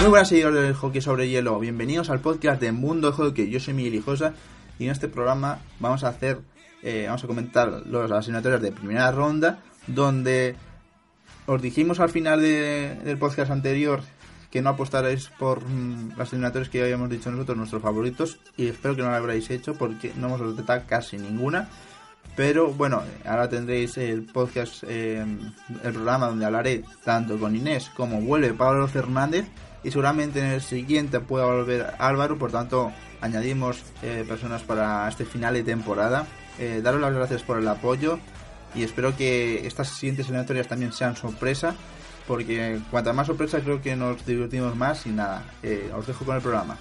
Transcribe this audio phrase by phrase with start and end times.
[0.00, 3.50] Muy buenas seguidores del hockey sobre hielo, bienvenidos al podcast de Mundo Hockey.
[3.50, 4.32] Yo soy Miguel Hijosa
[4.78, 6.40] y en este programa vamos a hacer,
[6.82, 10.56] eh, vamos a comentar los asignaturas de primera ronda, donde
[11.46, 14.00] os dijimos al final de- del podcast anterior
[14.50, 18.68] que no apostarais por mm, las eliminatorias que ya habíamos dicho nosotros, nuestros favoritos, y
[18.68, 21.68] espero que no lo habréis hecho porque no hemos acertado casi ninguna.
[22.36, 25.24] Pero bueno, ahora tendréis el podcast, eh,
[25.84, 29.46] el programa donde hablaré tanto con Inés como vuelve Pablo Fernández
[29.82, 35.24] y seguramente en el siguiente pueda volver Álvaro, por tanto añadimos eh, personas para este
[35.24, 36.26] final de temporada.
[36.58, 38.18] Eh, daros las gracias por el apoyo
[38.74, 41.74] y espero que estas siguientes eliminatorias también sean sorpresa
[42.30, 46.36] porque cuanta más sorpresa creo que nos divertimos más y nada, eh, os dejo con
[46.36, 46.78] el programa.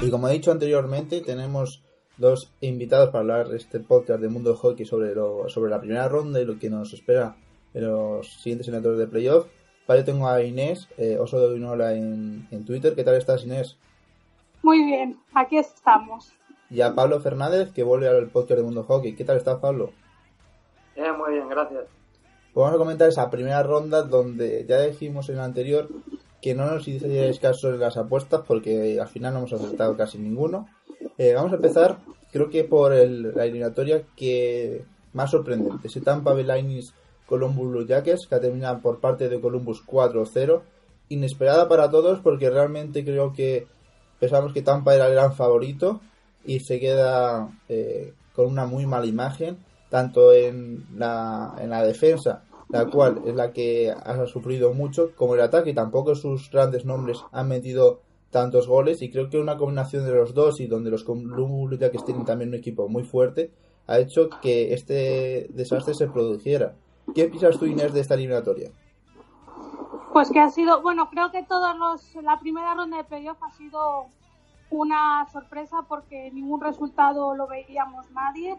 [0.00, 1.82] Y como he dicho anteriormente, tenemos
[2.16, 6.40] dos invitados para hablar este podcast de Mundo Hockey sobre, lo, sobre la primera ronda
[6.40, 7.34] y lo que nos espera
[7.74, 9.48] en los siguientes senadores de playoff.
[9.84, 12.94] Para ello tengo a Inés, eh, Oso de Uinola en, en Twitter.
[12.94, 13.76] ¿Qué tal estás, Inés?
[14.62, 16.32] Muy bien, aquí estamos.
[16.70, 19.14] Y a Pablo Fernández, que vuelve al podcast de Mundo Hockey.
[19.16, 19.90] ¿Qué tal estás, Pablo?
[20.96, 21.84] Eh, muy bien, gracias.
[22.52, 25.88] Pues vamos a comentar esa primera ronda donde ya dijimos en la anterior
[26.42, 30.18] que no nos hicierais caso en las apuestas porque al final no hemos acertado casi
[30.18, 30.68] ninguno.
[31.18, 31.98] Eh, vamos a empezar,
[32.32, 36.82] creo que por el- la eliminatoria que más sorprendente, ese Tampa Bay Lightning
[37.26, 40.62] Columbus Blue Jackets que ha terminado por parte de Columbus 4-0.
[41.08, 43.66] Inesperada para todos porque realmente creo que
[44.20, 46.00] pensábamos que Tampa era el gran favorito
[46.44, 49.58] y se queda eh, con una muy mala imagen,
[49.88, 55.34] tanto en la, en la defensa, la cual es la que ha sufrido mucho, como
[55.34, 58.00] el ataque, tampoco sus grandes nombres han metido
[58.30, 62.04] tantos goles y creo que una combinación de los dos y donde los Blue Jackets
[62.04, 63.50] tienen también un equipo muy fuerte
[63.86, 66.76] ha hecho que este desastre se produjera.
[67.12, 68.70] ¿Qué piensas tú, Inés, de esta eliminatoria?
[70.12, 73.50] Pues que ha sido, bueno, creo que todos los, la primera ronda de playoff ha
[73.52, 74.06] sido
[74.70, 78.58] una sorpresa porque ningún resultado lo veíamos nadie,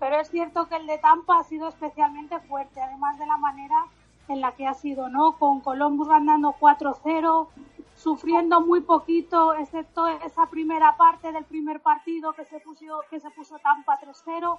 [0.00, 3.86] pero es cierto que el de Tampa ha sido especialmente fuerte, además de la manera
[4.26, 5.38] en la que ha sido, ¿no?
[5.38, 7.46] Con Columbus ganando 4-0,
[7.94, 13.30] sufriendo muy poquito, excepto esa primera parte del primer partido que se puso, que se
[13.30, 14.58] puso Tampa 3-0.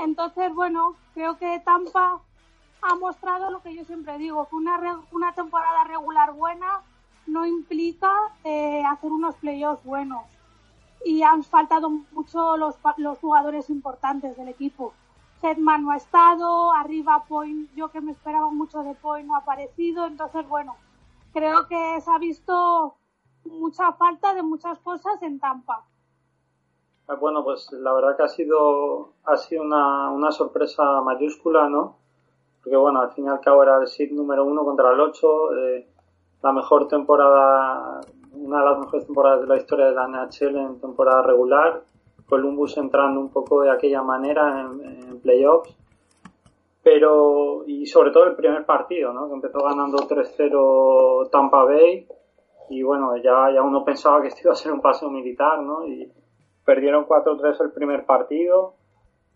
[0.00, 2.20] Entonces, bueno, creo que Tampa
[2.82, 6.82] ha mostrado lo que yo siempre digo, que una, re- una temporada regular buena
[7.26, 8.12] no implica
[8.44, 10.22] eh, hacer unos playoffs buenos.
[11.04, 14.92] Y han faltado mucho los, los jugadores importantes del equipo.
[15.42, 19.38] Hetman no ha estado, arriba Point, yo que me esperaba mucho de Point no ha
[19.38, 20.76] aparecido, entonces bueno,
[21.32, 22.96] creo que se ha visto
[23.46, 25.84] mucha falta de muchas cosas en Tampa.
[27.18, 31.96] Bueno, pues la verdad que ha sido, ha sido una, una sorpresa mayúscula, ¿no?
[32.62, 35.54] Porque bueno, al fin y al cabo era el seed número uno contra el 8,
[35.54, 35.86] eh,
[36.42, 38.00] la mejor temporada,
[38.32, 41.82] una de las mejores temporadas de la historia de la NHL en temporada regular,
[42.28, 45.76] Columbus entrando un poco de aquella manera en, en playoffs,
[46.82, 49.28] pero, y sobre todo el primer partido, ¿no?
[49.28, 52.06] Que empezó ganando 3-0 Tampa Bay,
[52.70, 55.86] y bueno, ya, ya uno pensaba que esto iba a ser un paseo militar, ¿no?
[55.86, 56.10] Y
[56.64, 58.74] perdieron 4-3 el primer partido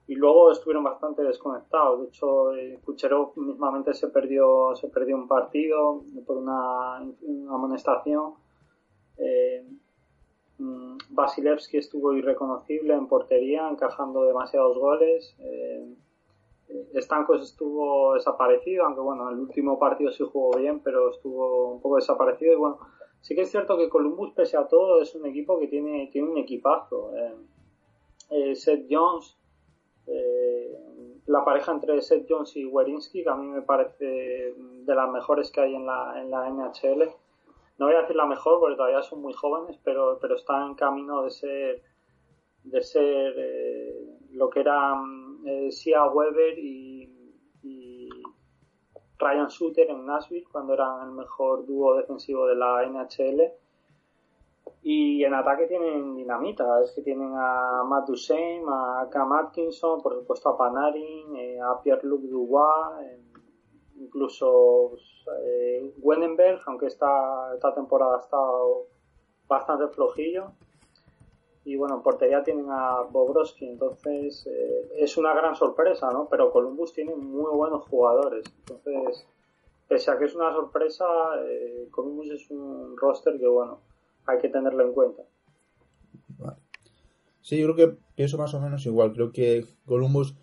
[0.07, 2.01] y luego estuvieron bastante desconectados.
[2.01, 8.35] De hecho, eh, Kucherov mismamente se perdió, se perdió un partido por una, amonestación.
[9.17, 9.67] Eh,
[10.59, 10.99] mm,
[11.73, 15.35] estuvo irreconocible en portería, encajando demasiados goles.
[15.39, 15.95] Eh,
[16.97, 21.97] Stankos estuvo desaparecido, aunque bueno, el último partido sí jugó bien, pero estuvo un poco
[21.97, 22.53] desaparecido.
[22.53, 22.79] Y bueno,
[23.23, 26.29] sí que es cierto que Columbus, pese a todo, es un equipo que tiene, tiene
[26.29, 27.13] un equipazo.
[28.31, 29.37] Eh, Seth Jones,
[30.07, 30.79] eh,
[31.27, 35.51] la pareja entre Seth Jones y Werinsky, que a mí me parece de las mejores
[35.51, 37.11] que hay en la, en la NHL.
[37.79, 40.75] No voy a decir la mejor porque todavía son muy jóvenes, pero, pero están en
[40.75, 41.83] camino de ser,
[42.63, 47.11] de ser eh, lo que eran eh, Sia Weber y,
[47.63, 48.09] y
[49.19, 53.43] Ryan Suter en Nashville cuando eran el mejor dúo defensivo de la NHL.
[54.87, 60.13] Y en ataque tienen dinamita, es que tienen a Matt Duchesne, a Cam Atkinson, por
[60.15, 63.19] supuesto a Panarin, eh, a Pierre-Luc Dubois, eh,
[63.97, 64.93] incluso
[65.43, 68.89] eh, Wenenberg, aunque esta, esta temporada ha estado
[69.49, 70.53] bastante flojillo.
[71.65, 76.29] Y bueno, en portería tienen a Bobrovsky, entonces eh, es una gran sorpresa, ¿no?
[76.29, 79.27] Pero Columbus tiene muy buenos jugadores, entonces,
[79.89, 81.07] pese a que es una sorpresa,
[81.91, 83.79] Columbus es un roster que, bueno,
[84.27, 85.23] hay que tenerlo en cuenta.
[86.39, 86.59] Vale.
[87.41, 89.13] Sí, yo creo que pienso más o menos igual.
[89.13, 90.35] Creo que Columbus,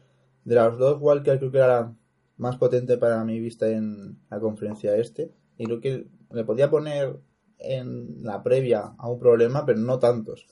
[0.46, 1.96] de las dos Walker, creo que era la
[2.38, 5.32] más potente para mi vista en la conferencia este.
[5.58, 7.20] Y creo que le podía poner
[7.58, 10.48] en la previa a un problema, pero no tantos.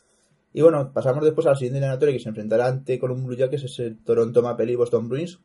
[0.54, 3.64] Y bueno, pasamos después a la siguiente eliminatoria que se enfrentará ante Columbus Blue Jackets,
[3.64, 5.40] es el Toronto Maple y Boston Bruins,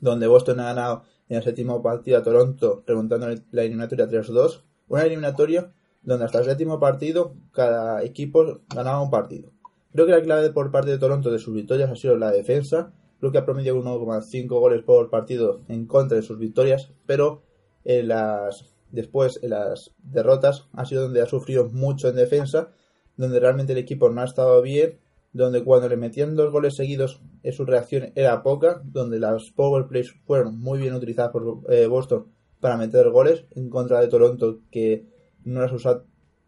[0.00, 4.62] donde Boston ha ganado en el séptimo partido a Toronto, remontando la eliminatoria 3-2.
[4.88, 5.72] Una eliminatoria
[6.02, 9.50] donde hasta el séptimo partido cada equipo ganaba un partido.
[9.92, 12.92] Creo que la clave por parte de Toronto de sus victorias ha sido la defensa.
[13.18, 17.42] Creo que ha promediado 1,5 goles por partido en contra de sus victorias, pero
[17.84, 22.70] en las, después en las derrotas ha sido donde ha sufrido mucho en defensa,
[23.16, 24.98] donde realmente el equipo no ha estado bien,
[25.32, 29.86] donde cuando le metían dos goles seguidos eh, su reacción era poca, donde las power
[29.86, 32.26] plays fueron muy bien utilizadas por eh, Boston
[32.60, 35.06] para meter goles en contra de Toronto que
[35.44, 36.02] no las usa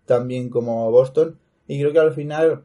[0.07, 1.39] tan bien como Boston.
[1.67, 2.65] Y creo que al final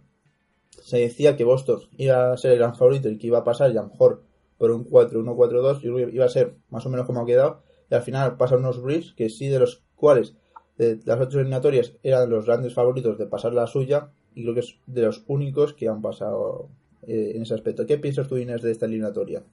[0.69, 3.71] se decía que Boston iba a ser el gran favorito y que iba a pasar,
[3.71, 4.23] y a lo mejor
[4.57, 7.61] por un 4-1-4-2, yo iba a ser más o menos como ha quedado.
[7.89, 10.35] Y al final pasan unos Bruins que sí, de los cuales
[10.77, 14.59] de las ocho eliminatorias eran los grandes favoritos de pasar la suya, y creo que
[14.61, 16.69] es de los únicos que han pasado
[17.03, 17.85] eh, en ese aspecto.
[17.85, 19.43] ¿Qué piensas tú, Inés, de esta eliminatoria?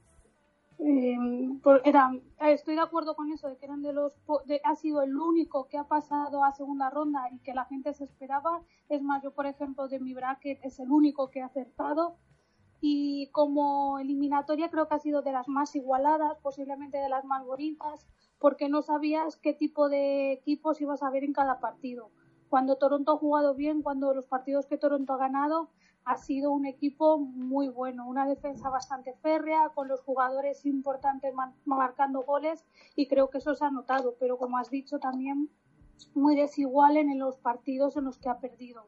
[0.86, 1.16] Eh,
[1.62, 3.82] por- era, estoy de acuerdo con eso, de que eran
[4.64, 8.04] ha sido el único que ha pasado a segunda ronda y que la gente se
[8.04, 8.60] esperaba.
[8.90, 12.16] Es más, yo por ejemplo de mi bracket es el único que ha acertado.
[12.82, 17.46] Y como eliminatoria creo que ha sido de las más igualadas, posiblemente de las más
[17.46, 18.06] bonitas,
[18.38, 22.10] porque no sabías qué tipo de equipos ibas a ver en cada partido.
[22.50, 25.70] Cuando Toronto ha jugado bien, cuando los partidos que Toronto ha ganado,
[26.04, 31.32] ha sido un equipo muy bueno, una defensa bastante férrea, con los jugadores importantes
[31.64, 32.64] marcando goles
[32.94, 35.48] y creo que eso se ha notado, pero como has dicho también
[36.14, 38.86] muy desigual en los partidos en los que ha perdido.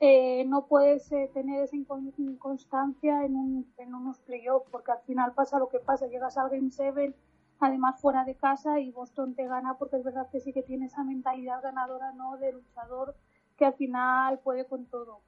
[0.00, 5.00] Eh, no puedes eh, tener esa incon- inconstancia en, un, en unos playoffs porque al
[5.00, 7.14] final pasa lo que pasa, llegas al Game 7
[7.62, 10.86] además fuera de casa y Boston te gana porque es verdad que sí que tiene
[10.86, 13.14] esa mentalidad ganadora no de luchador
[13.58, 15.20] que al final puede con todo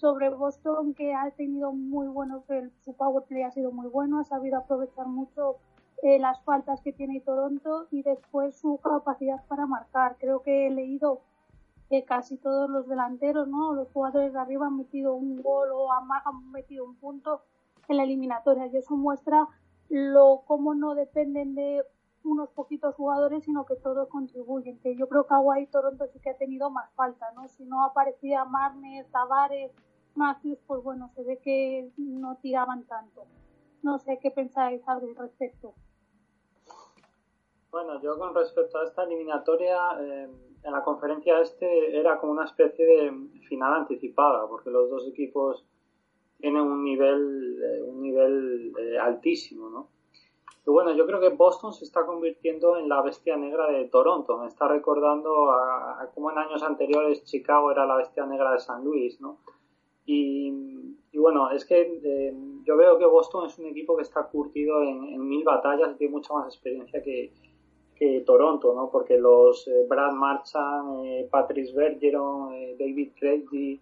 [0.00, 2.42] sobre Boston que ha tenido muy buenos
[2.84, 5.56] su power play ha sido muy bueno ha sabido aprovechar mucho
[6.02, 10.70] eh, las faltas que tiene Toronto y después su capacidad para marcar creo que he
[10.70, 11.20] leído
[11.90, 15.92] que casi todos los delanteros no los jugadores de arriba han metido un gol o
[15.92, 17.42] han, han metido un punto
[17.88, 19.46] en la eliminatoria y eso muestra
[19.90, 21.84] lo cómo no dependen de
[22.22, 24.78] unos poquitos jugadores, sino que todos contribuyen.
[24.80, 27.48] Que yo creo que Hawaii Toronto sí que ha tenido más falta, ¿no?
[27.48, 29.72] Si no aparecía Marner, Tavares,
[30.14, 33.26] Matthews, pues bueno, se ve que no tiraban tanto.
[33.82, 35.74] No sé qué pensáis al respecto.
[37.70, 40.28] Bueno, yo con respecto a esta eliminatoria, eh,
[40.62, 43.12] en la conferencia este era como una especie de
[43.48, 45.64] final anticipada, porque los dos equipos
[46.38, 49.88] tienen un nivel, eh, un nivel eh, altísimo, ¿no?
[50.66, 54.36] Y bueno, yo creo que Boston se está convirtiendo en la bestia negra de Toronto.
[54.38, 58.60] Me está recordando a, a cómo en años anteriores Chicago era la bestia negra de
[58.60, 59.38] San Luis, ¿no?
[60.12, 60.52] Y,
[61.12, 64.82] y bueno, es que eh, yo veo que Boston es un equipo que está curtido
[64.82, 67.32] en, mil batallas y tiene mucha más experiencia que,
[68.24, 68.90] Toronto, ¿no?
[68.90, 73.78] Porque los eh, Brad Marchand, eh, Patrice Bergeron, eh, David Craigie,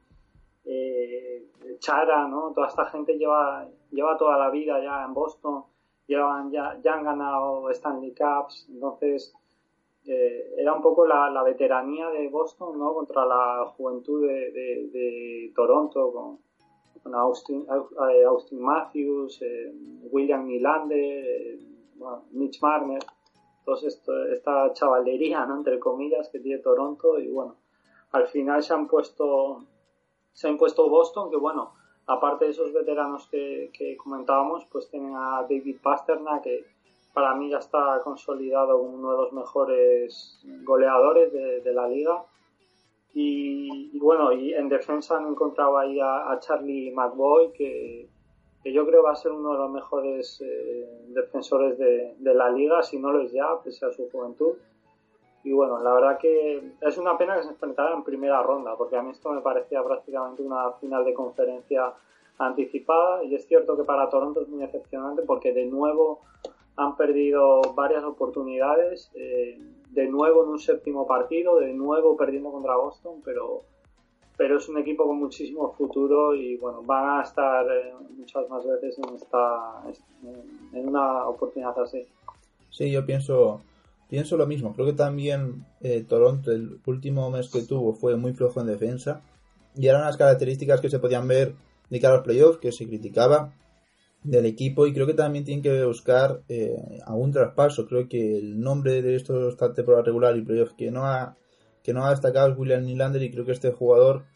[1.79, 2.53] Chara, ¿no?
[2.53, 5.65] Toda esta gente lleva, lleva toda la vida ya en Boston,
[6.09, 9.33] llevan, ya, ya han ganado Stanley Cups, entonces
[10.09, 12.95] era un poco la, veteranía de Boston, ¿no?
[12.95, 16.39] Contra la juventud de, Toronto, con,
[17.05, 19.73] eh, Austin Matthews, eh,
[20.11, 21.59] William Nylander, eh,
[21.97, 23.01] bueno, Mitch Marner,
[23.65, 23.81] toda
[24.33, 25.57] esta chavalería, ¿no?
[25.57, 27.57] Entre comillas, que tiene Toronto y bueno,
[28.13, 29.65] al final se han puesto
[30.33, 31.73] se ha impuesto Boston, que bueno,
[32.07, 36.65] aparte de esos veteranos que, que comentábamos, pues tienen a David Pasternak, que
[37.19, 42.23] para mí ya está consolidado como uno de los mejores goleadores de, la liga.
[43.13, 48.09] Y, bueno, y en defensa han encontrado ahí a, Charlie McBoy, que,
[48.63, 52.51] que yo creo va a ser uno de los mejores eh, defensores de, de, la
[52.51, 54.55] liga, si no lo es ya, pese a su juventud.
[55.43, 58.97] Y bueno, la verdad que es una pena que se enfrentara en primera ronda, porque
[58.97, 61.95] a mí esto me parecía prácticamente una final de conferencia
[62.39, 63.25] anticipada.
[63.25, 66.21] Y es cierto que para Toronto es muy decepcionante porque de nuevo
[66.79, 69.59] han perdido varias oportunidades, eh,
[69.91, 73.63] de nuevo en un séptimo partido, de nuevo perdiendo contra Boston, pero
[74.37, 78.65] pero es un equipo con muchísimo futuro y bueno, van a estar eh, muchas más
[78.65, 79.83] veces en esta
[80.73, 82.07] en una oportunidad así.
[82.71, 83.61] Sí, yo pienso
[84.09, 84.73] pienso lo mismo.
[84.75, 89.23] Creo que también eh, Toronto el último mes que tuvo fue muy flojo en defensa
[89.75, 91.55] y eran las características que se podían ver
[91.91, 93.53] de cara a los playoffs que se criticaba
[94.29, 97.87] del equipo y creo que también tienen que buscar eh, algún traspaso.
[97.87, 101.37] Creo que el nombre de estos temporada regular y playoffs que no ha
[101.83, 104.27] que no ha destacado es William Nylander y creo que este jugador,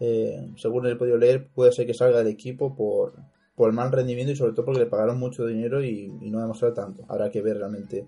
[0.00, 3.12] eh, según he podido leer, puede ser que salga del equipo por,
[3.54, 6.42] por el mal rendimiento y sobre todo porque le pagaron mucho dinero y, no ha
[6.42, 7.04] demostrado tanto.
[7.08, 8.06] Habrá que ver realmente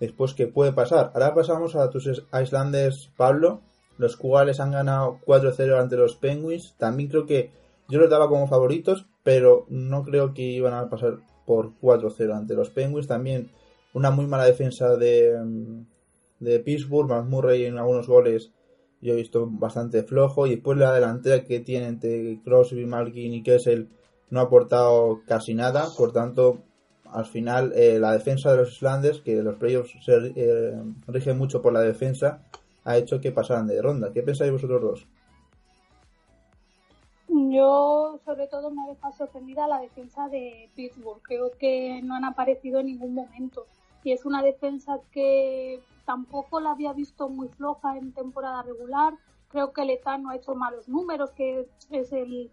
[0.00, 1.10] después qué puede pasar.
[1.12, 3.60] Ahora pasamos a tus Islanders, Pablo,
[3.98, 6.74] los cuales han ganado 4-0 ante los Penguins.
[6.78, 7.50] También creo que
[7.90, 12.54] yo los daba como favoritos, pero no creo que iban a pasar por 4-0 ante
[12.54, 13.08] los Penguins.
[13.08, 13.50] También
[13.92, 15.34] una muy mala defensa de,
[16.38, 18.52] de Pittsburgh, más Murray en algunos goles
[19.00, 23.42] yo he visto bastante flojo y después la delantera que tiene entre Crosby, Malkin y
[23.42, 23.88] Kessel
[24.30, 26.62] no ha aportado casi nada, por tanto
[27.04, 30.72] al final eh, la defensa de los Islanders, que los playoffs se eh,
[31.08, 32.44] rigen mucho por la defensa,
[32.84, 34.12] ha hecho que pasaran de ronda.
[34.12, 35.08] ¿Qué pensáis vosotros dos?
[37.56, 41.22] Yo, sobre todo, me ha dejado sorprendida la defensa de Pittsburgh.
[41.22, 43.66] Creo que no han aparecido en ningún momento.
[44.04, 49.14] Y es una defensa que tampoco la había visto muy floja en temporada regular.
[49.48, 52.50] Creo que Letano ha hecho malos números, que es el,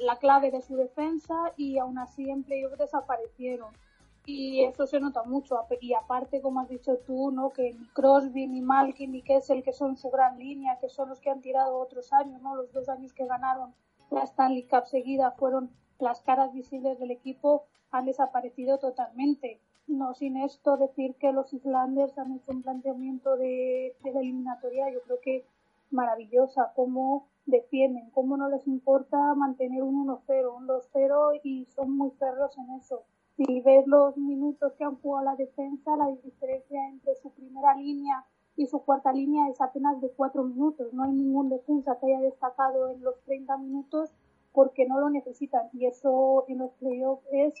[0.00, 3.72] la clave de su defensa, y aún así en playoff desaparecieron.
[4.26, 5.58] Y eso se nota mucho.
[5.80, 7.48] Y aparte, como has dicho tú, ¿no?
[7.48, 11.18] que ni Crosby, ni Malkin, ni Kessel, que son su gran línea, que son los
[11.18, 12.54] que han tirado otros años, ¿no?
[12.56, 13.72] los dos años que ganaron
[14.10, 20.36] la Stanley Cup seguida fueron las caras visibles del equipo, han desaparecido totalmente no sin
[20.36, 25.44] esto decir que los Islanders han hecho un planteamiento de, la eliminatoria, yo creo que
[25.90, 32.10] maravillosa, cómo defienden, cómo no les importa mantener un 1-0, un 2-0 y son muy
[32.10, 33.04] perros en eso.
[33.36, 38.26] Si ves los minutos que han jugado la defensa, la diferencia entre su primera línea
[38.58, 40.92] y su cuarta línea es apenas de 4 minutos.
[40.92, 44.10] No hay ningún defensa que haya destacado en los 30 minutos
[44.52, 47.54] porque no lo necesitan y eso en los playoffs es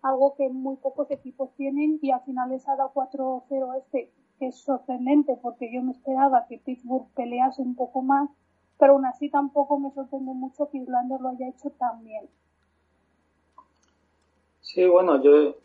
[0.00, 4.46] algo que muy pocos equipos tienen y al final les ha dado 4-0 este, que
[4.46, 8.30] es sorprendente porque yo me esperaba que Pittsburgh pelease un poco más,
[8.78, 12.28] pero aún así tampoco me sorprende mucho que Irlanda lo haya hecho tan bien.
[14.60, 15.56] Sí, bueno, yo,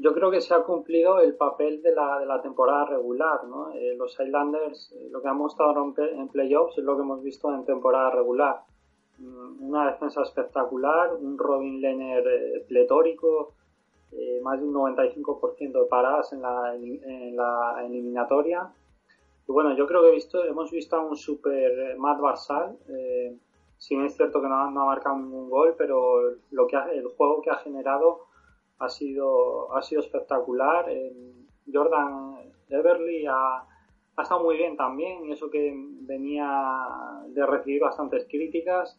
[0.00, 3.70] yo creo que se ha cumplido el papel de la, de la temporada regular, ¿no?
[3.72, 7.54] Eh, los Islanders, eh, lo que han mostrado en, playoffs es lo que hemos visto
[7.54, 8.62] en temporada regular.
[9.18, 13.52] Mm, una defensa espectacular, un Robin Lehner eh, pletórico,
[14.12, 18.72] eh, más de un 95% de paradas en la, en la eliminatoria.
[19.46, 22.78] Y bueno, yo creo que visto, hemos visto a un super Matt Barsal.
[23.76, 27.50] Si es cierto que no, ha marcado ningún gol, pero lo que el juego que
[27.50, 28.29] ha generado
[28.80, 30.86] ha sido, ha sido espectacular.
[31.72, 32.36] Jordan
[32.68, 33.64] Everly ha,
[34.16, 35.72] ha estado muy bien también, y eso que
[36.02, 36.48] venía
[37.28, 38.98] de recibir bastantes críticas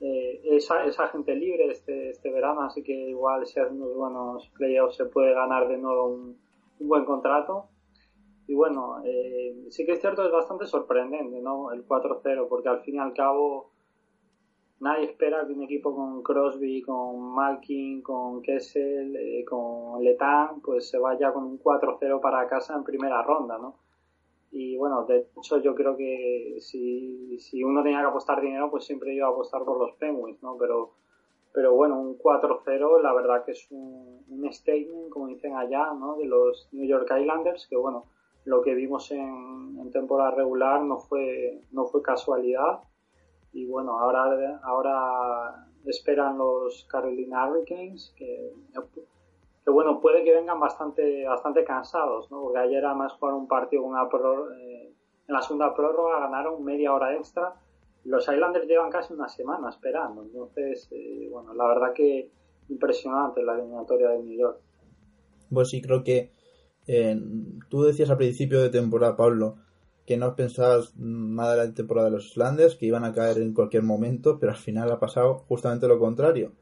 [0.00, 4.48] eh, esa, esa gente libre este, este verano, así que igual si hace unos buenos
[4.50, 6.38] playoffs se puede ganar de nuevo un,
[6.80, 7.68] buen contrato.
[8.46, 11.72] Y bueno, eh, sí que es cierto, es bastante sorprendente, ¿no?
[11.72, 13.70] El 4-0, porque al fin y al cabo
[14.84, 20.90] nadie espera que un equipo con Crosby, con Malkin, con Kessel, eh, con Letán, pues
[20.90, 23.76] se vaya con un 4-0 para casa en primera ronda, ¿no?
[24.52, 29.14] Y bueno, de hecho yo creo que si, uno tenía que apostar dinero, pues siempre
[29.14, 30.58] iba a apostar por los Penguins, ¿no?
[30.58, 30.90] Pero,
[31.54, 36.16] pero bueno, un 4-0 la verdad que es un, un, statement, como dicen allá, ¿no?
[36.16, 38.04] De los New York Islanders, que bueno,
[38.44, 42.80] lo que vimos en, en temporada regular no fue, no fue casualidad.
[43.54, 48.52] Y bueno, ahora, ahora esperan los Carolina Hurricanes, que
[49.72, 52.42] bueno, puede que vengan bastante, bastante cansados, ¿no?
[52.42, 54.08] Porque ayer además jugaron un partido con una
[54.58, 54.92] eh,
[55.26, 57.54] en la segunda prórroga ganaron media hora extra.
[58.04, 62.30] Los Islanders llevan casi una semana esperando, entonces, eh, bueno, la verdad que
[62.68, 64.60] impresionante la eliminatoria de New York.
[65.50, 66.30] Pues sí, creo que
[66.86, 67.18] eh,
[67.70, 69.56] tú decías al principio de temporada, Pablo,
[70.06, 73.54] que no pensabas nada de la temporada de los Islanders, que iban a caer en
[73.54, 76.52] cualquier momento, pero al final ha pasado justamente lo contrario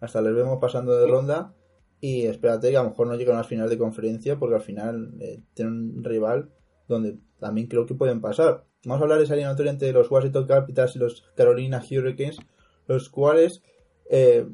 [0.00, 1.54] hasta les vemos pasando de ronda
[2.00, 4.62] y espérate que a lo mejor no llegan a las finales de conferencia porque al
[4.62, 6.50] final eh, tienen un rival
[6.88, 8.64] donde también creo que pueden pasar.
[8.84, 12.38] Vamos a hablar de esa eliminatoria entre los Washington Capitals y los Carolina Hurricanes,
[12.86, 13.62] los cuales
[14.08, 14.46] eh,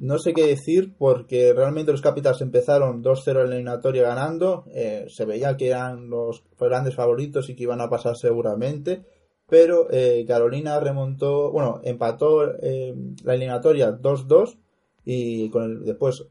[0.00, 5.06] no sé qué decir porque realmente los Capitals empezaron 2-0 en la eliminatoria ganando, eh,
[5.08, 9.04] se veía que eran los grandes favoritos y que iban a pasar seguramente,
[9.46, 14.58] pero eh, Carolina remontó, bueno, empató la eliminatoria 2-2
[15.04, 16.26] y con el, después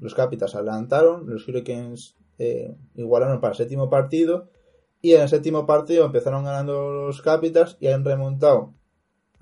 [0.00, 2.16] los Capitals adelantaron, los Hurricanes
[2.94, 4.48] igualaron para el séptimo partido
[5.02, 8.74] y en el séptimo partido empezaron ganando los Capitals y han remontado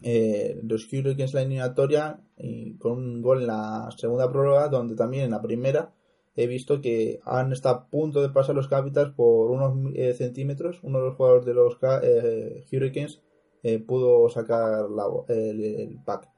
[0.03, 5.25] eh, los Hurricanes la eliminatoria y con un gol en la segunda prórroga, donde también
[5.25, 5.93] en la primera
[6.37, 10.81] he visto que han estado a punto de pasar los Capitals por unos eh, centímetros.
[10.83, 13.23] Uno de los jugadores de los eh, Hurricanes
[13.63, 14.87] eh, pudo sacar
[15.29, 16.29] el, pack.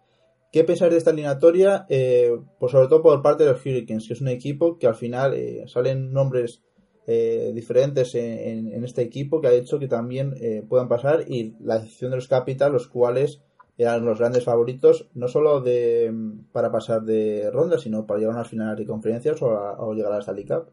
[0.53, 1.87] ¿Qué pensar de esta eliminatoria?
[1.89, 5.35] pues sobre todo por parte de los Hurricanes, que es un equipo que al final
[5.67, 6.63] salen nombres
[7.09, 11.79] eh, diferentes en, este equipo que ha hecho que también eh, puedan pasar y la
[11.79, 13.43] decisión de los Capitals, los cuales
[13.79, 16.13] eran los grandes favoritos, no solo de
[16.53, 20.17] para pasar de ronda, sino para llegar a unas finales de conferencias o, llegar a
[20.17, 20.73] la Stanley Cup.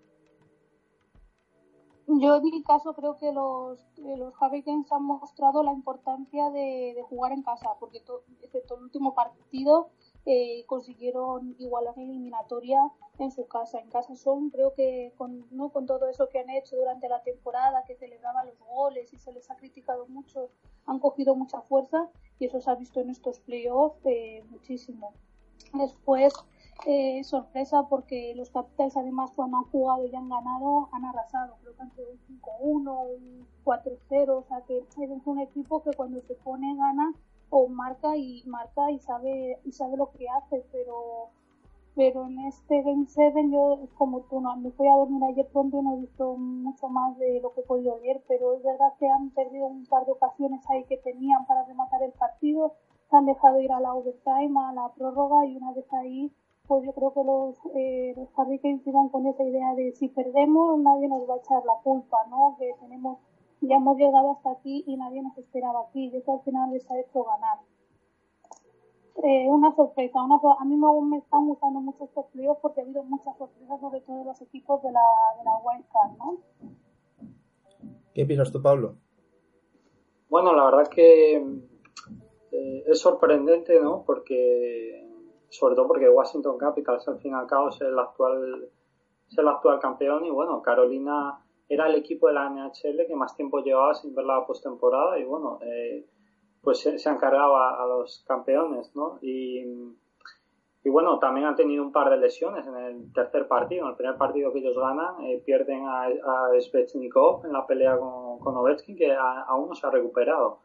[2.08, 6.96] Yo en mi caso creo que los, eh, los Hurricanes han mostrado la importancia de,
[7.10, 8.04] jugar en casa, porque
[8.42, 9.90] excepto el último partido
[10.26, 12.80] eh, consiguieron igualar la eliminatoria
[13.20, 13.80] en su casa.
[13.80, 15.70] En casa son, creo que con, ¿no?
[15.70, 19.34] con todo eso que han hecho durante la temporada, que celebraban los goles y se
[19.34, 20.50] les ha criticado mucho,
[20.86, 25.14] han cogido mucha fuerza y eso se ha visto en estos playoffs eh, muchísimo.
[25.74, 26.34] Después,
[26.86, 31.76] eh, sorpresa porque los Capitals además cuando han jugado y han ganado han arrasado, creo
[31.76, 34.88] que han sido un 5-1, un 4-0, o sea que es
[35.26, 37.14] un equipo que cuando se pone gana
[37.56, 41.30] o marca y marca y sabe y sabe lo que hace, pero
[41.96, 45.80] pero en este Game 7 yo como tú no me fui a dormir ayer pronto
[45.80, 49.08] y no he visto mucho más de lo que he podido pero es verdad que
[49.08, 52.74] han perdido un par de ocasiones ahí que tenían para rematar el partido
[53.12, 56.32] se han dejado ir a la overtime a la prórroga y una vez ahí
[56.68, 60.80] pues yo creo que los eh, los Hurricanes iban con esa idea de si perdemos
[60.80, 63.20] nadie nos va a echar la culpa no que tenemos
[63.68, 66.90] ya hemos llegado hasta aquí y nadie nos esperaba aquí y eso al final les
[66.90, 67.60] ha hecho ganar.
[69.24, 72.84] Eh, una sorpresa, una, a mí me, me, están gustando mucho estos playoffs porque ha
[72.84, 75.02] habido muchas sorpresas sobre todo los equipos de la,
[75.38, 76.38] de la Wild Card, ¿no?
[78.14, 78.96] ¿Qué piensas tú, Pablo?
[80.30, 84.04] Bueno, la verdad que eh, es sorprendente, ¿no?
[84.04, 85.08] Porque,
[85.50, 88.70] sobre todo porque Washington Capitals al fin y al cabo es el actual,
[89.30, 93.36] es el actual campeón y bueno, Carolina era el equipo de la NHL que más
[93.36, 96.06] tiempo llevaba sin ver la postemporada y bueno, eh,
[96.62, 99.20] pues se, se, han cargado a, los campeones, ¿no?
[99.22, 99.66] Y,
[100.84, 103.84] y, bueno, también han tenido un par de lesiones en el tercer partido.
[103.84, 107.98] En el primer partido que ellos ganan, eh, pierden a, a Svechnikov en la pelea
[107.98, 110.62] con, con Ovechkin, que aún no se ha recuperado.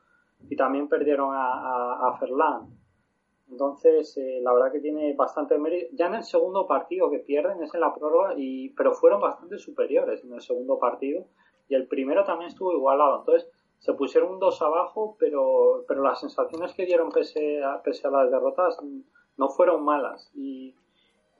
[0.49, 2.78] Y también perdieron a, a, a Ferland.
[3.51, 5.89] Entonces, eh, la verdad que tiene bastante mérito.
[5.97, 9.59] Ya en el segundo partido que pierden es en la prórroga, y, pero fueron bastante
[9.59, 11.25] superiores en el segundo partido.
[11.69, 13.21] Y el primero también estuvo igualado.
[13.21, 18.11] Entonces, se pusieron dos abajo, pero, pero las sensaciones que dieron pese a, pese a
[18.11, 18.79] las derrotas
[19.37, 20.31] no fueron malas.
[20.35, 20.75] Y,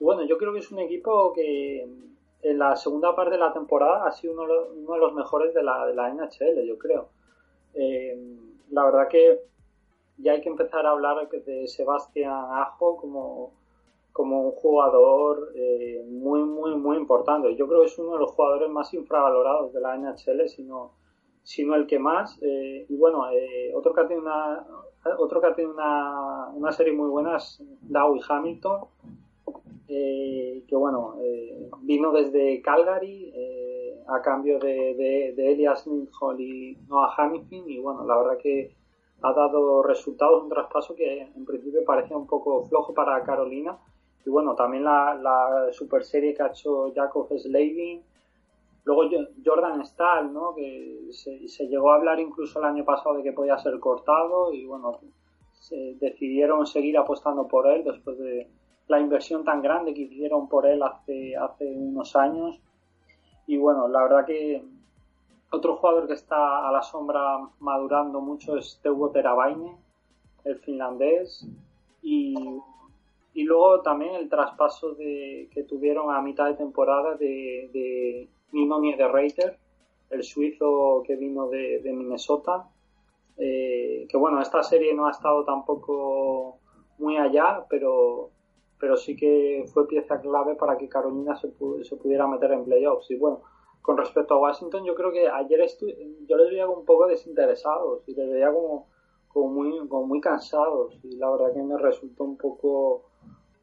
[0.01, 1.87] bueno, yo creo que es un equipo que
[2.43, 4.45] en la segunda parte de la temporada ha sido uno,
[4.75, 7.09] uno de los mejores de la, de la NHL, yo creo.
[7.75, 8.17] Eh,
[8.71, 9.41] la verdad que
[10.19, 13.53] ya hay que empezar a hablar de Sebastián Ajo como,
[14.13, 17.55] como un jugador eh, muy, muy, muy importante.
[17.55, 20.93] Yo creo que es uno de los jugadores más infravalorados de la NHL, sino,
[21.43, 22.37] sino el que más.
[22.43, 24.67] Eh, y bueno, eh, otro que ha tenido una,
[25.19, 28.87] otro que ha tenido una, una serie muy buena es Dowie Hamilton,
[29.87, 31.15] que bueno,
[31.81, 33.33] vino desde Calgary
[34.07, 38.78] a cambio de, de, Elias Lindholm y Noah Hamilton, y bueno, la verdad que
[39.23, 43.77] ha dado resultados, un traspaso que en principio parecía un poco flojo para Carolina.
[44.25, 48.03] Y bueno, también la, la super serie que ha hecho Jacob Slavin.
[48.85, 49.03] Luego
[49.45, 50.55] Jordan Stahl, ¿no?
[50.55, 54.65] que se, llegó a hablar incluso el año pasado de que podía ser cortado y
[54.65, 55.01] bueno,
[55.53, 58.49] se decidieron seguir apostando por él después de
[58.87, 62.59] la inversión tan grande que hicieron por él hace, hace unos años.
[63.47, 64.63] Y bueno, la verdad que
[65.51, 69.77] otro jugador que está a la sombra madurando mucho es Teuvo Teravainen,
[70.45, 71.47] el finlandés.
[72.03, 72.35] Y,
[73.35, 78.81] y, luego también el traspaso de, que tuvieron a mitad de temporada de, de Nino
[78.81, 79.59] Niederreiter,
[80.11, 82.69] el suizo que vino de, Minnesota.
[83.37, 86.59] Eh, que bueno, esta serie no ha estado tampoco
[86.99, 88.31] muy allá, pero,
[88.81, 92.65] pero sí que fue pieza clave para que Carolina se, pu- se pudiera meter en
[92.65, 93.11] playoffs.
[93.11, 93.43] Y bueno,
[93.83, 95.61] con respecto a Washington, yo creo que ayer
[96.27, 98.87] yo les veía un poco desinteresados y les veía como,
[99.35, 103.05] muy, cansados y la verdad que me resultó un poco,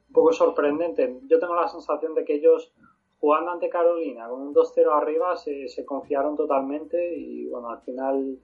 [0.07, 1.19] un poco sorprendente.
[1.27, 2.71] Yo tengo la sensación de que ellos
[3.19, 8.39] jugando ante Carolina con un 2-0 arriba se, confiaron totalmente y bueno, al final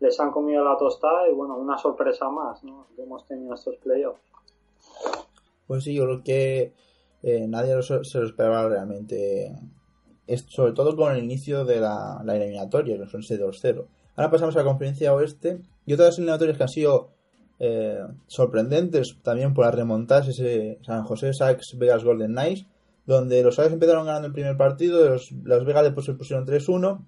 [0.00, 2.86] les han comido la tostada y bueno, una sorpresa más ¿no?
[2.96, 4.20] que hemos tenido en estos playoffs.
[5.66, 6.72] Pues sí, yo creo que
[7.22, 9.52] eh, nadie se lo esperaba realmente.
[10.46, 13.84] Sobre todo con el inicio de la, eliminatoria, que son ese 2-0.
[14.16, 17.10] Ahora pasamos a la conferencia oeste y otras eliminatorias que han sido
[17.58, 22.66] eh, sorprendentes también por las remontadas, ese San José Sacks Vegas Golden Knights,
[23.06, 27.04] donde los Sacks empezaron ganando el primer partido, los Vegas después se pusieron 3-1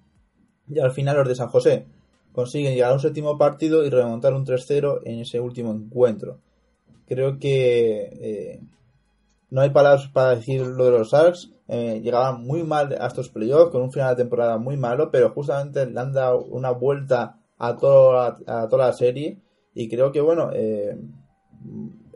[0.69, 1.85] y al final los de San José
[2.33, 6.39] consiguen llegar a un séptimo partido y remontar un 3-0 en ese último encuentro.
[7.07, 8.61] Creo que eh,
[9.49, 11.51] no hay palabras para decir lo de los Sharks.
[11.75, 15.31] Eh, llegaban muy mal a estos playoffs, con un final de temporada muy malo, pero
[15.31, 19.41] justamente le han dado una vuelta a, toda a toda la serie.
[19.73, 20.95] Y creo que, bueno, eh,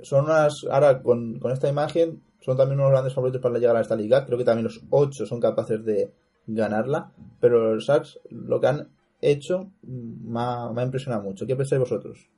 [0.04, 0.64] son unas.
[0.70, 4.28] Ahora, con, con esta imagen, son también unos grandes favoritos para llegar a esta liga.
[4.28, 6.14] Creo que también los ocho son capaces de
[6.46, 7.12] ganarla.
[7.40, 8.90] Pero los Sharks, lo que han
[9.22, 11.48] hecho, mm, me ha, me ha impresionado mucho.
[11.48, 12.30] ¿Qué pensáis vosotros?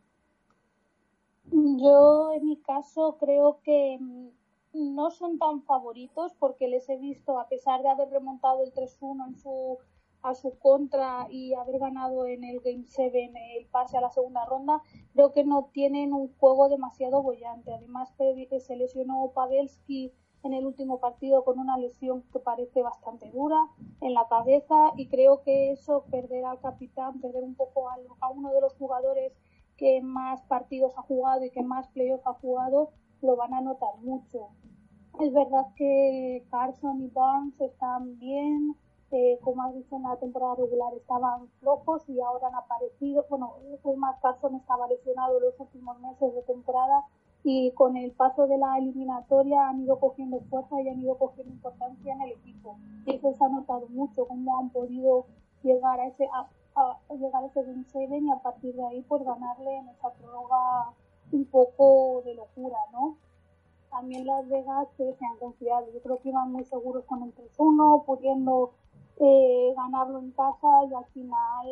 [1.51, 4.38] Yo, en mi caso, creo que mm,
[4.73, 9.27] no son tan favoritos porque les he visto, a pesar de haber remontado el 3-1
[9.27, 9.77] en su,
[10.21, 14.45] a su contra y haber ganado en el Game 7 el pase a la segunda
[14.45, 14.82] ronda,
[15.13, 17.73] creo que no tienen un juego demasiado bollante.
[17.73, 23.29] Además, que se lesionó Pavelski en el último partido con una lesión que parece bastante
[23.32, 23.58] dura
[24.01, 28.53] en la cabeza y creo que eso, perder al capitán, perder un poco a uno
[28.53, 29.34] de los jugadores
[29.75, 33.97] que más partidos ha jugado y que más playoffs ha jugado, lo van a notar
[34.01, 34.49] mucho.
[35.19, 38.75] Es verdad que Carson y Barnes están bien,
[39.12, 43.25] eh, como has dicho en la temporada regular estaban flojos y ahora han aparecido.
[43.29, 47.03] Bueno, es más, Carson estaba lesionado los últimos meses de temporada
[47.43, 51.53] y con el paso de la eliminatoria han ido cogiendo fuerza y han ido cogiendo
[51.53, 52.77] importancia en el equipo.
[53.05, 55.25] Y eso se ha notado mucho, cómo han podido
[55.63, 59.01] llegar a ese a, a llegar a ese Game 7 y a partir de ahí
[59.01, 60.93] pues ganarle en esa prórroga
[61.32, 63.18] un poco de locura, ¿no?
[63.89, 67.34] También Las Vegas que se han confiado, yo creo que iban muy seguros con el
[67.36, 68.72] 3-1, pudiendo
[69.18, 71.68] eh, ganarlo en casa y al final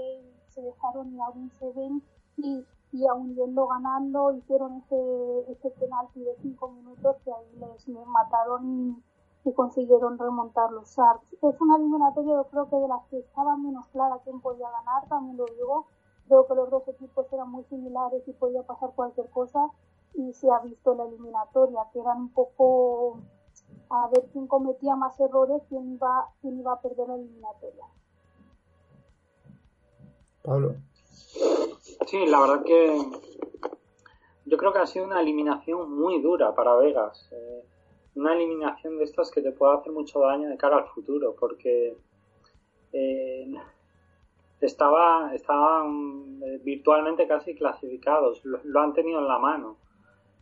[0.49, 2.01] se dejaron ir a un 7
[2.37, 7.87] y, y aún yendo ganando hicieron ese, ese penalti de 5 minutos que ahí les,
[7.87, 11.33] les mataron y, y consiguieron remontar los Sharks.
[11.41, 15.07] Es una eliminatoria yo creo que de las que estaba menos clara quién podía ganar,
[15.07, 15.85] también lo digo.
[16.27, 19.69] Creo que los dos equipos eran muy similares y podía pasar cualquier cosa
[20.13, 23.19] y se ha visto la eliminatoria, que eran un poco
[23.89, 27.85] a ver quién cometía más errores, quién iba, quién iba a perder la eliminatoria.
[30.43, 30.75] Pablo.
[32.05, 32.97] Sí, la verdad que
[34.45, 37.29] yo creo que ha sido una eliminación muy dura para Vegas.
[37.31, 37.63] Eh,
[38.15, 41.97] una eliminación de estas que te puede hacer mucho daño de cara al futuro, porque
[42.93, 43.53] eh,
[44.61, 49.77] estaba, estaban eh, virtualmente casi clasificados, lo, han tenido en la mano.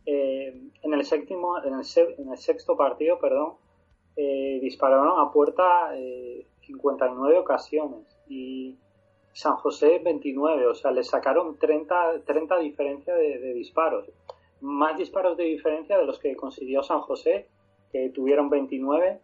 [0.06, 3.54] Eh, en el séptimo, en el, se- en el sexto partido, perdón,
[4.16, 8.78] eh, dispararon a puerta eh, 59 ocasiones y
[9.32, 14.08] San José 29, o sea, le sacaron 30, 30 diferencia de disparos.
[14.62, 17.48] Más disparos de diferencia de los que consiguió San José,
[17.92, 19.20] que tuvieron 29,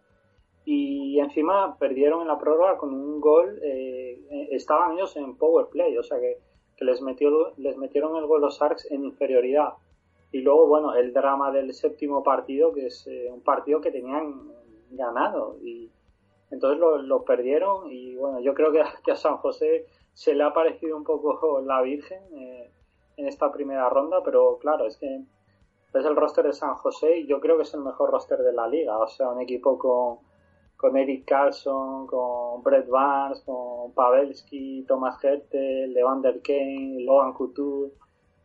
[0.65, 5.97] y encima perdieron en la prórroga con un gol, eh, estaban ellos en power play,
[5.97, 6.37] o sea que,
[6.77, 9.73] que les, metió, les metieron el gol los Sharks en inferioridad.
[10.31, 14.51] Y luego, bueno, el drama del séptimo partido, que es eh, un partido que tenían
[14.89, 15.57] ganado.
[15.61, 15.91] Y
[16.49, 17.91] entonces lo, lo perdieron.
[17.91, 21.03] Y bueno, yo creo que, a- que a San José se le ha parecido un
[21.03, 22.71] poco la Virgen eh,
[23.17, 24.23] en esta primera ronda.
[24.23, 25.05] Pero claro, es que
[25.93, 28.53] es el roster de San José y yo creo que es el mejor roster de
[28.53, 28.97] la liga.
[28.97, 30.17] O sea, un equipo con,
[30.83, 37.93] con Eric Carlson, con Brett Barnes, con Pavelski, Thomas Hertel, Levander Kane, Logan Couture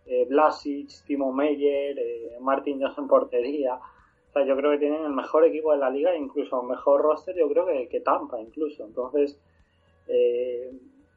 [0.06, 3.74] eh, Blasic, Timo Meyer, eh, Martin Johnson portería.
[3.74, 7.34] O sea, yo creo que tienen el mejor equipo de la liga, incluso mejor roster,
[7.36, 8.84] yo creo que, que Tampa, incluso.
[8.84, 9.36] Entonces,
[10.06, 10.70] eh,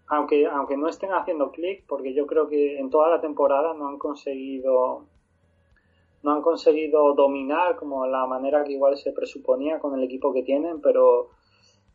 [0.07, 3.89] aunque, aunque no estén haciendo clic, porque yo creo que en toda la temporada no
[3.89, 5.05] han conseguido
[6.23, 10.43] no han conseguido dominar como la manera que igual se presuponía con el equipo que
[10.43, 11.29] tienen, pero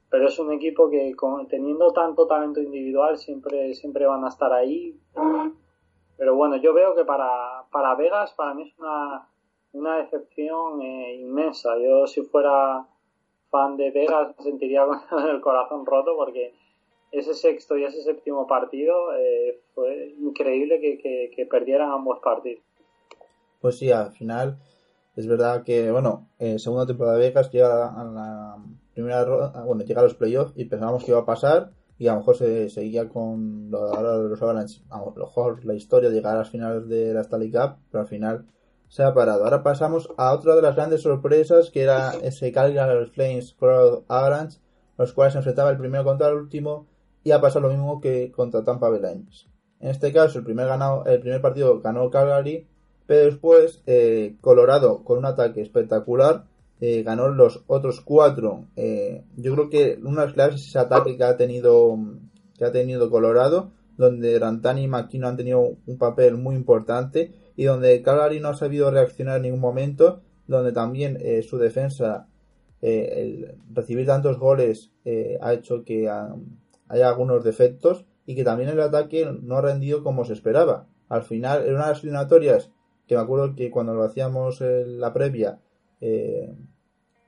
[0.08, 4.52] pero es un equipo que con- teniendo tanto talento individual siempre siempre van a estar
[4.52, 4.98] ahí
[6.16, 9.28] pero bueno, yo veo que para, para Vegas, para mí es una,
[9.72, 11.76] una decepción eh, inmensa.
[11.78, 12.86] Yo si fuera
[13.50, 16.54] fan de Vegas me sentiría con el corazón roto porque
[17.12, 22.64] ese sexto y ese séptimo partido eh, fue increíble que, que, que perdieran ambos partidos.
[23.66, 24.61] Pues sí, al final
[25.16, 28.57] es verdad que, bueno, eh, segunda temporada de Vegas llega a la
[28.94, 32.12] primera ronda, bueno, llega a los playoffs y pensábamos que iba a pasar y a
[32.12, 36.14] lo mejor se seguía con lo de los Avalanche, a lo mejor la historia de
[36.14, 38.46] llegar a las finales de la Stanley Cup, pero al final
[38.87, 39.42] se ha parado.
[39.42, 44.61] Ahora pasamos a otra de las grandes sorpresas que era ese Calgary Flames Colorado Avalanche,
[44.96, 46.87] los cuales se enfrentaba el primero contra el último
[47.24, 49.26] y ha pasado lo mismo que contra Tampa Bay.
[49.81, 52.68] En este caso, el primer, ganado, el primer partido ganó Calgary,
[53.07, 56.45] pero después eh, Colorado, con un ataque espectacular,
[56.81, 58.66] eh, ganó los otros cuatro.
[58.77, 61.97] Eh, yo creo que una de las claves es ese ataque que ha tenido,
[62.59, 67.64] que ha tenido Colorado, donde Rantani y McKinnon han tenido un papel muy importante y
[67.64, 72.29] donde Calgary no ha sabido reaccionar en ningún momento, donde también su defensa,
[72.83, 74.92] el recibir tantos goles
[75.40, 76.11] ha hecho que
[76.88, 80.87] hay algunos defectos y que también el ataque no ha rendido como se esperaba.
[81.09, 82.71] Al final, en una de las eliminatorias,
[83.07, 85.61] que me acuerdo que cuando lo hacíamos en la previa,
[86.01, 86.55] eh,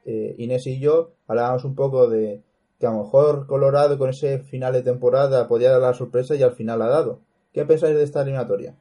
[0.05, 2.43] eh, Inés y yo hablábamos un poco de
[2.79, 6.43] que a lo mejor Colorado con ese final de temporada podía dar la sorpresa y
[6.43, 7.21] al final ha dado.
[7.53, 8.77] ¿Qué pensáis de esta eliminatoria?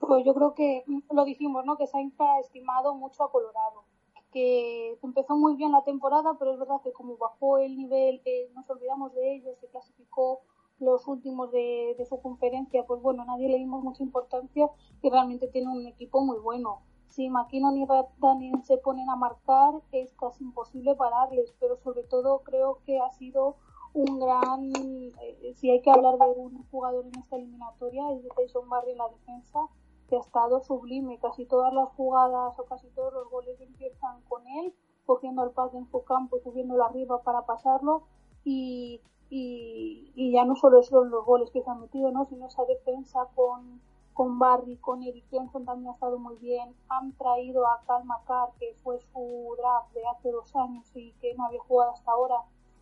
[0.00, 1.76] Pues yo creo que lo dijimos, ¿no?
[1.76, 3.84] Que se ha infraestimado mucho a Colorado
[4.32, 8.50] que empezó muy bien la temporada, pero es verdad que como bajó el nivel, eh,
[8.54, 10.40] nos olvidamos de ellos, se clasificó
[10.80, 14.70] los últimos de, su conferencia, pues bueno, nadie le dimos mucha importancia
[15.02, 16.82] y realmente tiene un equipo muy bueno.
[17.08, 17.86] Si McKinnon y
[18.18, 23.10] Daniel se ponen a marcar, es casi imposible pararles, pero sobre todo creo que ha
[23.12, 23.56] sido
[23.94, 28.28] un gran, eh, si hay que hablar de un jugador en esta eliminatoria, es de
[28.36, 29.68] Tyson Barry en la defensa,
[30.08, 31.18] que ha estado sublime.
[31.18, 34.74] Casi todas las jugadas o casi todos los goles empiezan con él,
[35.06, 38.04] cogiendo el pase en su campo y subiéndolo arriba para pasarlo.
[38.44, 42.26] Y, y, ya no solo son los goles que se han metido, ¿no?
[42.26, 43.80] sino esa defensa con,
[44.14, 46.74] con Barry, con Eric Johnson también ha estado muy bien.
[46.88, 51.34] Han traído a Cal Macar, que fue su draft de hace dos años y que
[51.34, 52.36] no había jugado hasta ahora.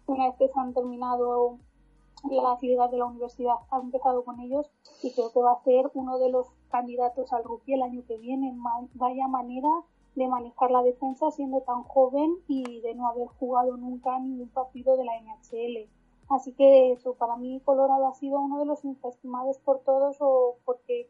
[0.07, 1.59] Una vez que se han terminado
[2.31, 4.71] la actividad de la universidad, ha empezado con ellos
[5.03, 8.19] y creo que va a ser uno de los candidatos al rookie el año que
[8.19, 8.57] viene.
[8.95, 9.69] Vaya manera
[10.15, 14.97] de manejar la defensa siendo tan joven y de no haber jugado nunca ningún partido
[14.97, 15.91] de la NHL.
[16.29, 20.57] Así que eso, para mí Colorado ha sido uno de los infestimados por todos o
[20.65, 21.09] porque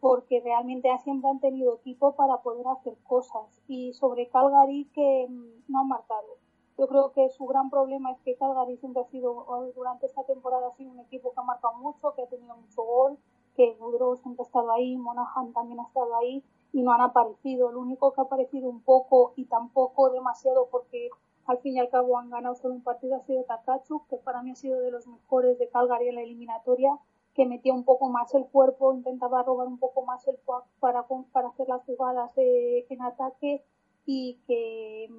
[0.00, 3.60] porque realmente siempre han tenido equipo para poder hacer cosas.
[3.66, 6.36] Y sobre Calgary que mm, no han marcado.
[6.78, 10.68] Yo creo que su gran problema es que Calgary siempre ha sido, durante esta temporada
[10.68, 13.18] ha sido un equipo que ha marcado mucho, que ha tenido mucho gol,
[13.56, 17.72] que Goudreau siempre ha estado ahí, Monahan también ha estado ahí y no han aparecido.
[17.72, 21.10] Lo único que ha aparecido un poco y tampoco demasiado porque
[21.48, 24.42] al fin y al cabo han ganado solo un partido ha sido Takachu, que para
[24.42, 26.96] mí ha sido de los mejores de Calgary en la eliminatoria,
[27.34, 31.04] que metía un poco más el cuerpo, intentaba robar un poco más el puck para,
[31.32, 33.64] para hacer las jugadas en ataque
[34.06, 35.10] y que,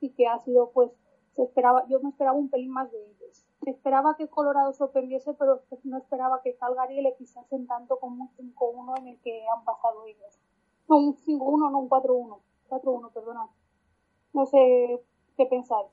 [0.00, 0.92] y que ha sido pues
[1.34, 5.62] se esperaba, yo me esperaba un pelín más de ellos esperaba que Colorado sorprendiese, pero
[5.84, 10.06] no esperaba que Calgary le pisasen tanto como un 5-1 en el que han pasado
[10.06, 10.38] ellos.
[10.88, 12.38] No, un 5-1, no un 4-1.
[12.70, 13.48] 4-1, perdona.
[14.32, 15.02] No sé
[15.40, 15.88] qué pensáis.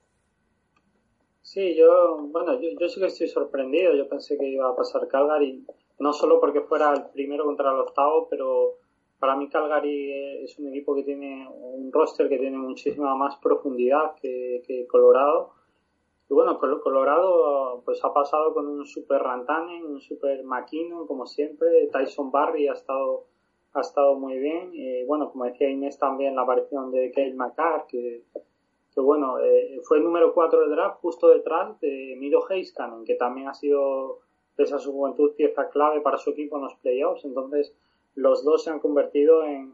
[1.40, 3.94] Sí, yo, bueno, yo, sí que estoy sorprendido.
[3.94, 5.64] Yo pensé que iba a pasar Calgary,
[5.98, 8.74] no solo porque fuera el primero contra el octavo, pero
[9.18, 14.14] para mí Calgary es un equipo que tiene un roster que tiene muchísima más profundidad
[14.20, 15.52] que, Colorado
[16.28, 21.88] y bueno, Colorado pues ha pasado con un super Rantanen, un super Maquino, como siempre.
[21.90, 23.24] Tyson Barry ha estado,
[23.72, 24.74] ha estado muy bien.
[24.74, 28.24] Y bueno, como decía Inés también, la aparición de Kyle McCarr, que,
[28.98, 33.14] que bueno, eh, fue el número 4 del draft, justo detrás de Miro Heiskanen, que
[33.14, 34.18] también ha sido,
[34.56, 37.24] pese a su juventud, pieza clave para su equipo en los playoffs.
[37.24, 37.72] Entonces,
[38.16, 39.70] los dos se han convertido en,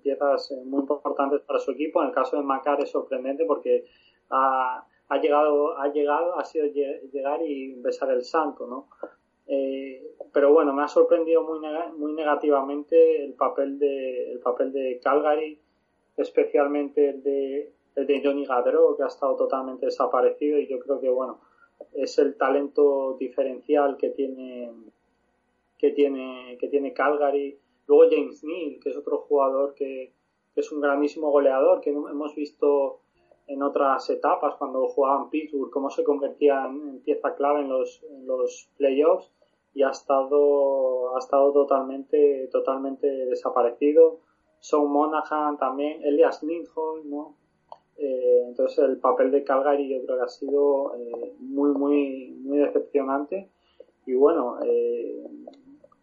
[0.00, 2.00] piezas muy importantes para su equipo.
[2.00, 3.84] En el caso de McCarr es sorprendente porque
[4.30, 4.86] ha
[5.20, 8.86] llegado, ha llegado, ha sido llegar y besar el santo, ¿no?
[9.48, 15.58] Eh, pero bueno, me ha sorprendido muy, negativamente el papel de, el papel de Calgary,
[16.16, 21.08] especialmente el de, de Johnny Gaudreau, que ha estado totalmente desaparecido y yo creo que
[21.08, 21.40] bueno,
[21.94, 24.70] es el talento diferencial que tiene,
[25.78, 27.58] que tiene, que tiene Calgary.
[27.86, 30.12] Luego James Neal, que es otro jugador que,
[30.54, 33.00] es un grandísimo goleador, que hemos visto
[33.46, 38.26] en otras etapas cuando jugaban Pittsburgh, cómo se convertía en, pieza clave en los, en
[38.26, 39.30] los playoffs
[39.74, 44.20] y ha estado, ha estado totalmente, totalmente desaparecido.
[44.58, 47.36] Sean Monahan también, Elias Lindholm, ¿no?
[47.98, 52.58] Eh, entonces el papel de Calgary yo creo que ha sido eh, muy, muy, muy
[52.58, 53.48] decepcionante.
[54.06, 55.24] Y bueno, eh,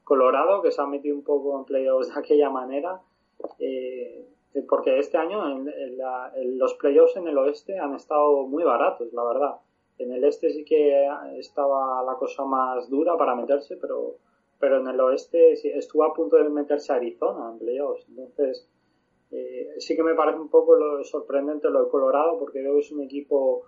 [0.03, 2.99] Colorado, que se ha metido un poco en playoffs de aquella manera,
[4.69, 8.63] porque este año en, en la- en los playoffs en el oeste han estado muy
[8.63, 9.56] baratos, la verdad.
[9.97, 14.15] En el este sí que estaba la cosa más dura para meterse, pero,
[14.60, 18.06] pero en el oeste sí, estuvo a punto de meterse Arizona en playoffs.
[18.10, 18.67] Entonces,
[19.33, 22.81] eh, sí que me parece un poco lo sorprendente lo de Colorado, porque creo que
[22.81, 23.63] es un equipo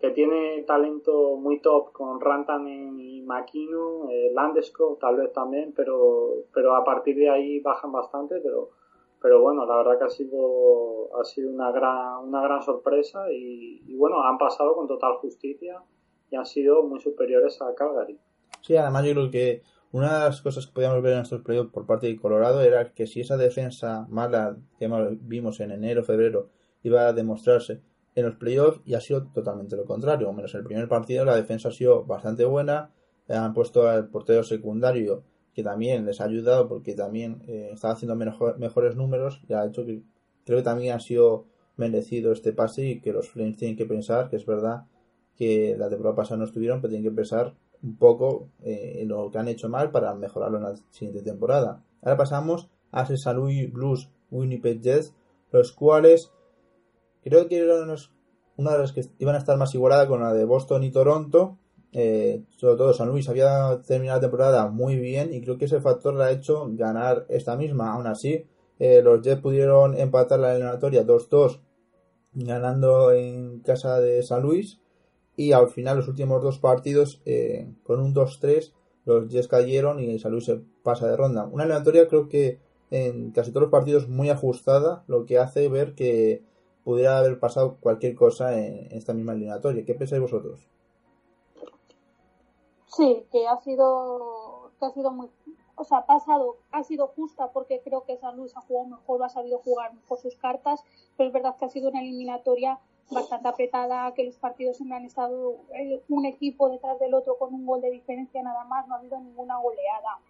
[0.00, 6.44] que tiene talento muy top con Rantanen y Makino, eh, Landeskog tal vez también, pero,
[6.52, 8.70] pero a partir de ahí bajan bastante, pero,
[9.22, 13.82] pero bueno, la verdad que ha sido, ha sido una gran, una gran sorpresa y,
[13.86, 15.80] y bueno, han pasado con total justicia
[16.30, 18.18] y han sido muy superiores a Calgary.
[18.60, 21.70] Sí, además yo creo que una de las cosas que podíamos ver en estos playoffs
[21.72, 24.88] por parte de Colorado era que si esa defensa mala que
[25.20, 26.48] vimos en enero, febrero,
[26.82, 27.80] iba a demostrarse
[28.14, 30.32] en los playoffs y ha sido totalmente lo contrario.
[30.32, 32.90] Menos el primer partido la defensa ha sido bastante buena,
[33.28, 35.24] eh, han puesto al portero secundario
[35.54, 39.66] que también les ha ayudado porque también eh, estaba haciendo mejor- mejores números y ha
[39.66, 40.02] hecho que
[40.44, 44.28] creo que también ha sido merecido este pase y que los Flames tienen que pensar
[44.30, 44.84] que es verdad
[45.36, 49.38] que la temporada pasada no estuvieron, pero tienen que pensar un poco eh, lo que
[49.38, 51.82] han hecho mal para mejorarlo en la siguiente temporada.
[52.02, 53.34] Ahora pasamos a St.
[53.34, 55.14] Louis Blues Winnipeg Jets,
[55.50, 56.30] los cuales
[57.22, 57.94] creo que eran
[58.56, 61.58] una de las que iban a estar más igualada con la de Boston y Toronto.
[61.94, 65.82] Eh, sobre todo San Luis había terminado la temporada muy bien y creo que ese
[65.82, 67.92] factor le ha hecho ganar esta misma.
[67.92, 68.46] Aún así,
[68.78, 71.60] eh, los Jets pudieron empatar la eliminatoria 2-2
[72.34, 74.81] ganando en casa de San Luis
[75.36, 78.72] y al final los últimos dos partidos eh, con un 2-3
[79.04, 81.44] los Jets cayeron y San Luis se pasa de ronda.
[81.44, 85.94] Una eliminatoria creo que en casi todos los partidos muy ajustada, lo que hace ver
[85.94, 86.44] que
[86.84, 89.84] pudiera haber pasado cualquier cosa en, esta misma eliminatoria.
[89.84, 90.68] ¿Qué pensáis vosotros?
[92.86, 95.30] Sí, que ha sido, que ha sido muy,
[95.76, 99.22] o sea, ha pasado, ha sido justa porque creo que San Luis ha jugado mejor,
[99.22, 100.84] ha sabido jugar mejor sus cartas,
[101.16, 102.78] pero es verdad que ha sido una eliminatoria
[103.10, 107.54] bastante apretada, que los partidos siempre han estado eh, un equipo detrás del otro con
[107.54, 110.20] un gol de diferencia nada más, no ha habido ninguna goleada.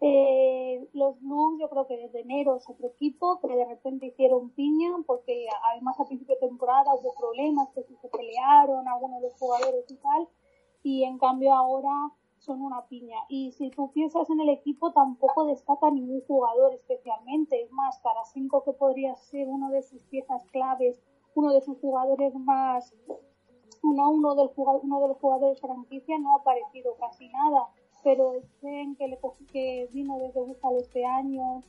[0.00, 4.50] Eh, los Blues yo creo que desde enero es otro equipo que de repente hicieron
[4.50, 9.38] piña porque además a principio de temporada hubo problemas que se pelearon algunos de los
[9.38, 10.28] jugadores y tal
[10.82, 13.18] y en cambio ahora son una piña.
[13.28, 17.60] Y si tú piensas en el equipo, tampoco destaca ningún jugador especialmente.
[17.62, 21.02] Es más, Tarasenko, que podría ser uno de sus piezas claves,
[21.36, 22.92] uno de sus jugadores más,
[23.82, 24.32] uno, uno,
[24.82, 27.66] uno de los jugadores franquicia, no ha aparecido casi nada.
[28.02, 29.18] Pero Sten, que, le
[29.52, 30.40] que vino desde
[30.80, 31.62] este año,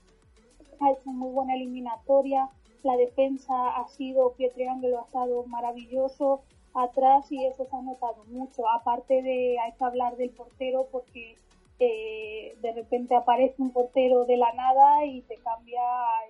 [0.80, 2.50] ha hecho muy buena eliminatoria.
[2.84, 6.42] La defensa ha sido, Pietriangelo ha estado maravilloso
[6.74, 8.70] atrás y eso se ha notado mucho.
[8.70, 11.36] Aparte de, hay que hablar del portero porque
[11.80, 15.82] eh, de repente aparece un portero de la nada y te cambia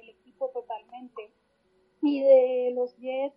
[0.01, 1.29] el equipo totalmente.
[2.01, 3.35] Y de los Jets,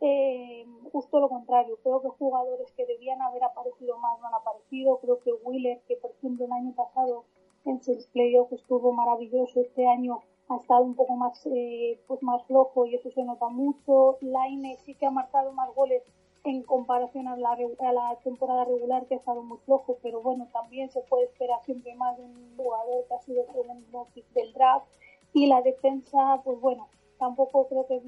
[0.00, 1.78] eh, justo lo contrario.
[1.82, 4.98] Creo que jugadores que debían haber aparecido más no han aparecido.
[4.98, 7.24] Creo que Wheeler, que por ejemplo el año pasado
[7.64, 12.44] en sus playoffs estuvo maravilloso, este año ha estado un poco más, eh, pues más
[12.46, 14.18] flojo y eso se nota mucho.
[14.20, 16.02] Laine sí que ha marcado más goles
[16.44, 20.48] en comparación a la, a la temporada regular que ha estado muy flojo, pero bueno,
[20.52, 23.44] también se puede esperar siempre más de un jugador que ha sido
[24.12, 24.86] pick del draft.
[25.32, 26.88] Y la defensa, pues bueno,
[27.22, 28.02] tampoco creo que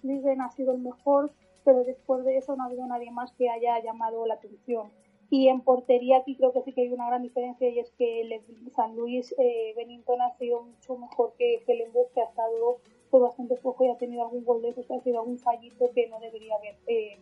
[0.00, 1.32] Sliven ha sido el mejor,
[1.64, 4.86] pero después de eso no ha habido nadie más que haya llamado la atención.
[5.30, 8.40] Y en portería aquí creo que sí que hay una gran diferencia y es que
[8.76, 12.78] San Luis eh, Bennington ha sido mucho mejor que Hellenburg, que ha estado
[13.10, 16.06] pues, bastante flojo y ha tenido algún gol de esos, ha sido algún fallito que
[16.06, 17.18] no debería haber, eh,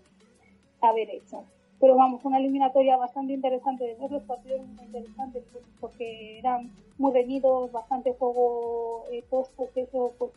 [0.83, 1.45] haber hecho.
[1.81, 7.13] Pero vamos, una eliminatoria bastante interesante, de los partidos muy interesantes pues, porque eran muy
[7.13, 10.33] reñidos, bastante juego eh, tosco, que eso pues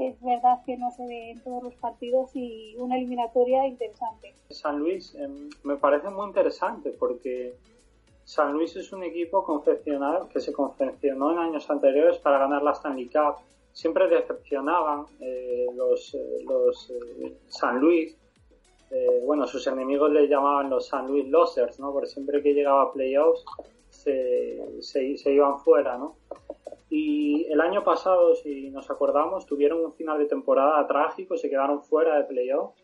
[0.00, 4.34] es verdad que no se ve en todos los partidos y una eliminatoria interesante.
[4.50, 5.28] San Luis eh,
[5.64, 7.54] me parece muy interesante porque
[8.28, 12.72] San Luis es un equipo confeccionado que se confeccionó en años anteriores para ganar la
[12.72, 13.36] Stanley Cup.
[13.72, 18.14] Siempre decepcionaban eh, los, eh, los eh, San Luis.
[18.90, 21.90] Eh, bueno, sus enemigos le llamaban los San Luis Losers, ¿no?
[21.90, 23.46] Porque siempre que llegaba a playoffs
[23.88, 26.16] se, se iban fuera, ¿no?
[26.90, 31.82] Y el año pasado, si nos acordamos, tuvieron un final de temporada trágico, se quedaron
[31.82, 32.82] fuera de playoffs.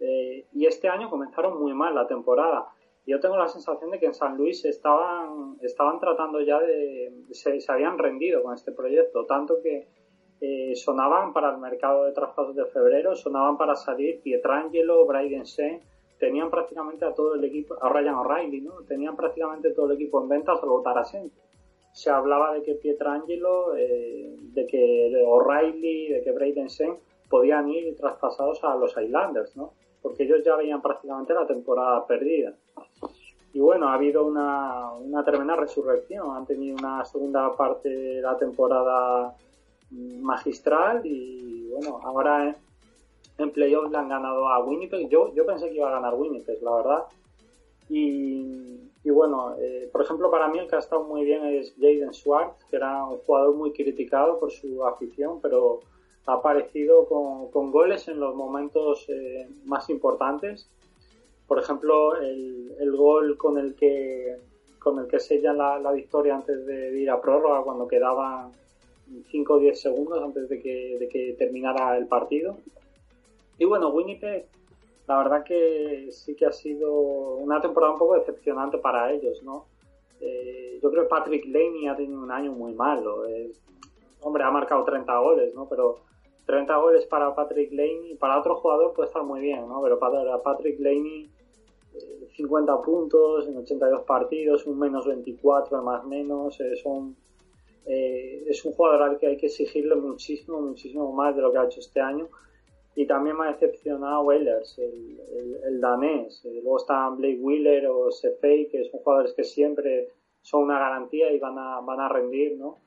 [0.00, 2.66] Eh, y este año comenzaron muy mal la temporada.
[3.06, 7.24] Yo tengo la sensación de que en San Luis estaban, estaban tratando ya de.
[7.30, 9.88] Se, se habían rendido con este proyecto, tanto que
[10.40, 15.80] eh, sonaban para el mercado de traspasos de febrero, sonaban para salir Pietrangelo, Bryden Sen,
[16.18, 18.74] tenían prácticamente a todo el equipo, a Ryan O'Reilly, ¿no?
[18.86, 21.47] Tenían prácticamente todo el equipo en venta salvo Tarasenko.
[21.92, 26.96] Se hablaba de que Pietrangelo, eh, de que O'Reilly, de que Bryden Sen
[27.28, 29.72] podían ir traspasados a los Islanders, ¿no?
[30.00, 32.54] Porque ellos ya veían prácticamente la temporada perdida.
[33.52, 36.36] Y bueno, ha habido una, una tremenda resurrección.
[36.36, 39.34] Han tenido una segunda parte de la temporada
[39.90, 42.56] magistral y bueno, ahora en,
[43.38, 45.08] en playoffs le han ganado a Winnipeg.
[45.08, 47.04] Yo, yo pensé que iba a ganar Winnipeg, la verdad.
[47.88, 48.77] Y,
[49.08, 52.12] y bueno, eh, por ejemplo, para mí el que ha estado muy bien es Jaden
[52.12, 55.80] Schwartz, que era un jugador muy criticado por su afición, pero
[56.26, 60.68] ha aparecido con, con goles en los momentos eh, más importantes.
[61.46, 64.36] Por ejemplo, el, el, gol con el que
[64.78, 68.52] con el que sellan la, la victoria antes de ir a prórroga, cuando quedaban
[69.30, 72.58] 5 o 10 segundos antes de que, de que terminara el partido.
[73.56, 74.44] Y bueno, Winnipeg,
[75.08, 76.92] la verdad que sí que ha sido
[77.36, 79.66] una temporada un poco decepcionante para ellos, ¿no?
[80.20, 83.24] Eh, yo creo que Patrick Laney ha tenido un año muy malo.
[84.20, 85.66] Hombre, ha marcado 30 goles, ¿no?
[85.68, 86.00] Pero
[86.46, 89.80] 30 goles para Patrick Laney, para otro jugador puede estar muy bien, ¿no?
[89.82, 91.30] Pero para Patrick Laney,
[91.94, 97.16] eh, 50 puntos en 82 partidos, un menos 24, más menos, son
[97.90, 101.58] eh, es un jugador al que hay que exigirle muchísimo, muchísimo más de lo que
[101.58, 102.28] ha hecho este año.
[102.98, 106.44] Y también me ha decepcionado Whalers, el, el, el danés.
[106.44, 110.08] Eh, luego están Blake Wheeler o Sefei, que son jugadores que siempre
[110.42, 112.78] son una garantía y van a, van a rendir, ¿no?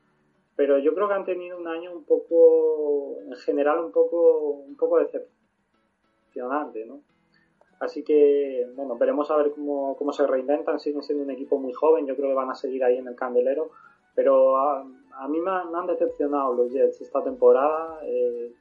[0.57, 4.75] Pero yo creo que han tenido un año un poco, en general, un poco, un
[4.75, 6.99] poco decepcionante, ¿no?
[7.79, 10.81] Así que, bueno, veremos a ver cómo, cómo se reinventan.
[10.81, 13.15] Siguen siendo un equipo muy joven, yo creo que van a seguir ahí en el
[13.15, 13.71] candelero
[14.13, 17.99] pero a, a mí me han, me han, decepcionado los Jets esta temporada.
[18.03, 18.51] Eh,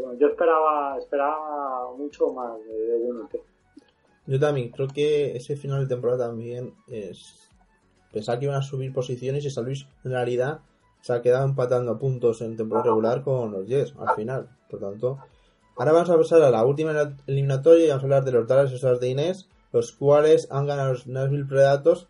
[0.00, 3.40] bueno, yo esperaba esperaba mucho más de, de.
[4.26, 7.50] Yo también creo que ese final de temporada también es
[8.12, 10.60] pensar que iban a subir posiciones y San Luis en realidad
[11.00, 14.48] se ha quedado empatando puntos en temporada regular con los Jets al final.
[14.70, 15.18] Por tanto,
[15.76, 18.72] ahora vamos a pasar a la última eliminatoria y vamos a hablar de los Dallas
[18.72, 22.08] Stars de Inés, los cuales han ganado los Nashville Predators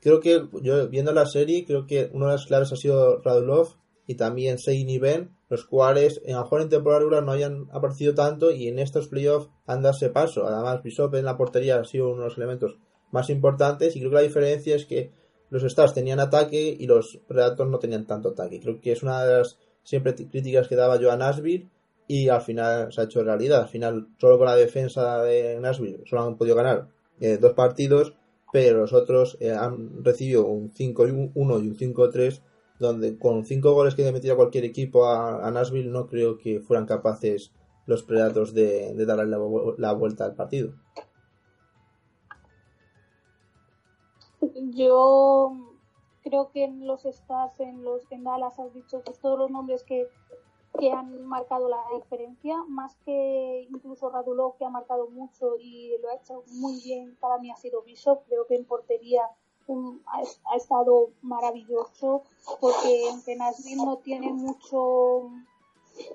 [0.00, 3.76] creo que yo viendo la serie, creo que una de las claves ha sido Radulov
[4.06, 7.68] y también Sein y Ben, los cuales a lo mejor en temporada regular no hayan
[7.72, 10.46] aparecido tanto y en estos playoffs han dado ese paso.
[10.46, 12.76] Además, Bishop en la portería ha sido uno de los elementos
[13.10, 15.12] más importantes y creo que la diferencia es que
[15.50, 18.60] los Stars tenían ataque y los Predators no tenían tanto ataque.
[18.60, 21.68] Creo que es una de las siempre críticas que daba yo a Nashville
[22.06, 23.62] y al final se ha hecho realidad.
[23.62, 26.88] Al final, solo con la defensa de Nashville solo han podido ganar
[27.20, 28.12] eh, dos partidos
[28.52, 32.40] pero los otros eh, han recibido un 5-1 y un 5-3,
[32.78, 37.52] donde con 5 goles que metido cualquier equipo a, Nashville no creo que fueran capaces
[37.86, 39.38] los Predators de, darle la,
[39.78, 40.74] la, vuelta al partido.
[44.74, 45.52] Yo
[46.22, 49.82] creo que en los Stars, en los en Dallas has dicho pues todos los nombres
[49.82, 50.08] que
[50.78, 56.10] que han marcado la diferencia, más que incluso Radulov, que ha marcado mucho y lo
[56.10, 59.22] ha hecho muy bien, para mí ha sido Bishop, creo que en portería
[59.68, 62.24] um, ha, estado maravilloso,
[62.60, 65.30] porque aunque Nashville no tiene mucho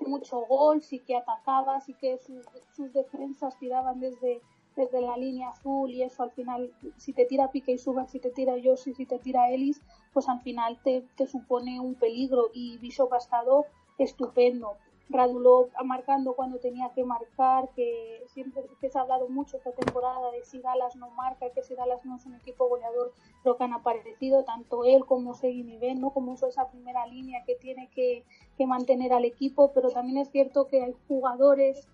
[0.06, 4.40] mucho gol, sí que atacaba, sí que sus, sus defensas tiraban desde
[4.76, 8.18] desde la línea azul y eso al final, si te tira Pique y Suba, si
[8.18, 9.80] te tira Yoshi, si te tira Ellis,
[10.12, 13.66] pues al final te, te supone un peligro y Bishop ha estado
[13.98, 14.76] estupendo.
[15.10, 20.30] Radulov marcando cuando tenía que marcar, que siempre que se ha hablado mucho esta temporada
[20.30, 23.64] de si Dallas no marca, que si Dallas no es un equipo goleador, pero que
[23.64, 26.10] han aparecido tanto él como Seguin Ben, ¿no?
[26.10, 28.24] como eso, esa primera línea que tiene que,
[28.56, 31.86] que, mantener al equipo, pero también es cierto que hay jugadores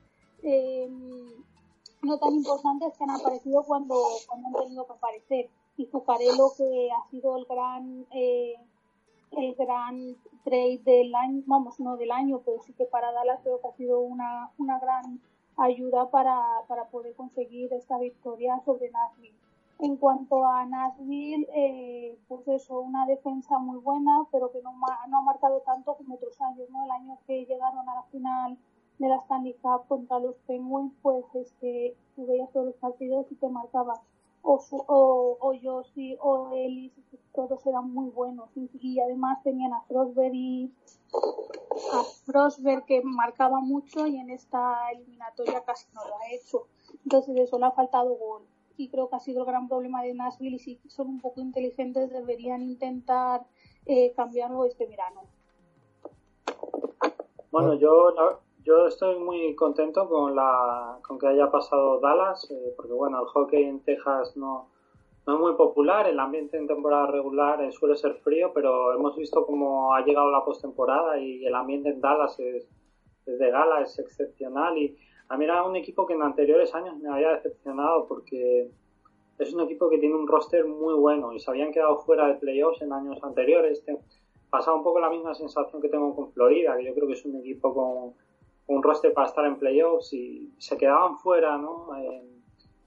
[0.42, 0.88] eh,
[2.02, 3.96] no tan importantes que han aparecido cuando,
[4.28, 5.50] cuando han tenido que aparecer.
[5.76, 8.06] Y Zucarello, que ha sido el gran...
[8.12, 8.54] Eh,
[9.32, 13.60] el gran trade del año, vamos, no del año, pero sí que para Dallas creo
[13.60, 15.20] que ha sido una, una gran
[15.56, 19.36] ayuda para, para poder conseguir esta victoria sobre Nashville.
[19.78, 24.72] En cuanto a Nashville, eh, pues eso, una defensa muy buena, pero que no,
[25.08, 26.84] no ha marcado tanto como otros años, ¿no?
[26.84, 28.58] El año que llegaron a la final
[28.98, 33.32] de la Stanley Cup contra los Penguins, pues es que tú veías todos los partidos
[33.32, 33.96] y te marcaban
[34.42, 36.92] o, o, o Yossi o Ellis,
[37.34, 40.72] todos eran muy buenos y, además tenían a Frosberg y
[41.92, 46.66] a Frosberg que marcaba mucho y en esta eliminatoria casi no lo ha hecho.
[47.04, 48.42] Entonces eso le ha faltado gol.
[48.76, 51.40] Y creo que ha sido el gran problema de Nashville y si son un poco
[51.40, 53.46] inteligentes deberían intentar
[53.84, 55.22] eh, cambiarlo este verano.
[57.50, 58.14] Bueno, yo,
[58.64, 63.26] yo estoy muy contento con la con que haya pasado Dallas, eh, porque bueno, el
[63.26, 64.68] hockey en Texas no,
[65.26, 69.16] no es muy popular, el ambiente en temporada regular eh, suele ser frío, pero hemos
[69.16, 72.68] visto cómo ha llegado la postemporada y el ambiente en Dallas es,
[73.26, 74.96] es de gala, es excepcional y
[75.28, 78.70] a mí era un equipo que en anteriores años me había decepcionado porque
[79.38, 82.34] es un equipo que tiene un roster muy bueno y se habían quedado fuera de
[82.34, 83.84] playoffs en años anteriores.
[83.84, 83.96] Te-
[84.50, 87.24] Pasaba un poco la misma sensación que tengo con Florida, que yo creo que es
[87.24, 88.14] un equipo con
[88.70, 91.88] un roster para estar en playoffs y se quedaban fuera, ¿no?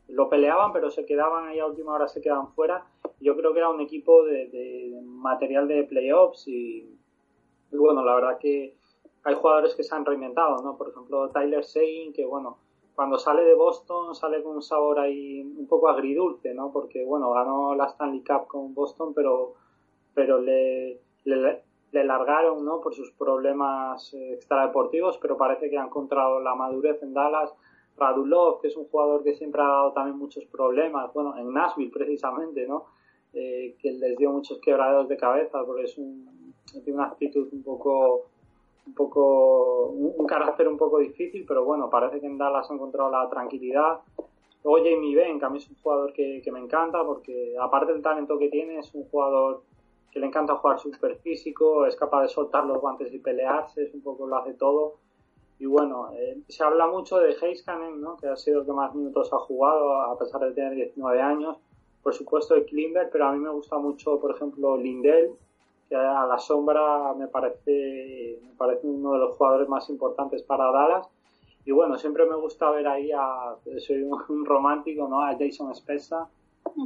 [0.08, 2.86] Lo peleaban, pero se quedaban ahí a última hora, se quedaban fuera.
[3.20, 6.90] Yo creo que era un equipo de, material de playoffs y,
[7.70, 8.78] y bueno, la verdad que
[9.26, 10.78] hay jugadores que se han reinventado, ¿no?
[10.78, 12.60] Por ejemplo, Tyler Seguin, que bueno,
[12.96, 16.72] cuando sale de Boston sale con un sabor ahí un poco agridulce, ¿no?
[16.72, 19.56] Porque bueno, ganó la Stanley Cup con Boston, pero,
[20.14, 21.02] pero le,
[21.94, 22.82] le largaron, ¿no?
[22.82, 27.54] Por sus problemas eh, extradeportivos, pero parece que ha encontrado la madurez en Dallas.
[27.96, 31.92] Radulov, que es un jugador que siempre ha dado también muchos problemas, bueno, en Nashville
[31.92, 32.86] precisamente, ¿no?
[33.36, 37.64] Eh, que les dio muchos quebraderos de cabeza porque es un, tiene una actitud un
[37.64, 38.28] poco
[38.86, 43.10] un poco un, carácter un poco difícil pero bueno parece que en Dallas ha encontrado
[43.10, 44.02] la tranquilidad
[44.64, 47.94] luego Jamie Benn que a mí es un jugador que, que me encanta porque aparte
[47.94, 49.64] del talento que tiene es un jugador
[50.14, 53.94] que le encanta jugar súper físico es capaz de soltar los guantes y pelearse es
[53.94, 54.96] un poco lo hace todo
[55.60, 58.18] y bueno, eh, se habla mucho de Heiskanen, ¿no?
[58.18, 61.58] que ha sido el que más minutos ha jugado a pesar de tener 19 años
[62.04, 65.32] por supuesto de Klimber, pero a mí me gusta mucho, por ejemplo, Lindell,
[65.88, 70.70] que a la sombra me parece, me parece uno de los jugadores más importantes para
[70.70, 71.08] Dallas.
[71.66, 75.22] Y bueno, siempre me gusta ver ahí a, soy un, romántico, ¿no?
[75.22, 76.28] A Jason Spezza,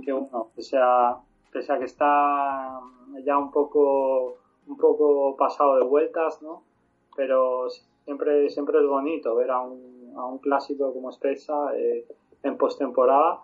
[0.06, 1.18] que bueno, pese a,
[1.58, 2.80] pese a que está
[3.26, 4.38] ya un poco,
[4.68, 6.64] un poco pasado de vueltas, ¿no?
[7.16, 7.68] Pero
[8.06, 12.06] siempre, siempre es bonito ver a un, a un clásico como Spezza eh,
[12.44, 13.42] en postemporada.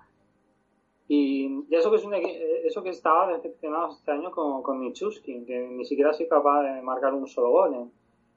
[1.07, 4.79] Y, y eso que es un eh, eso que estaba decepcionado este año con, con
[4.79, 7.91] Nichushkin, que ni siquiera ha sido capaz de marcar un solo gol en,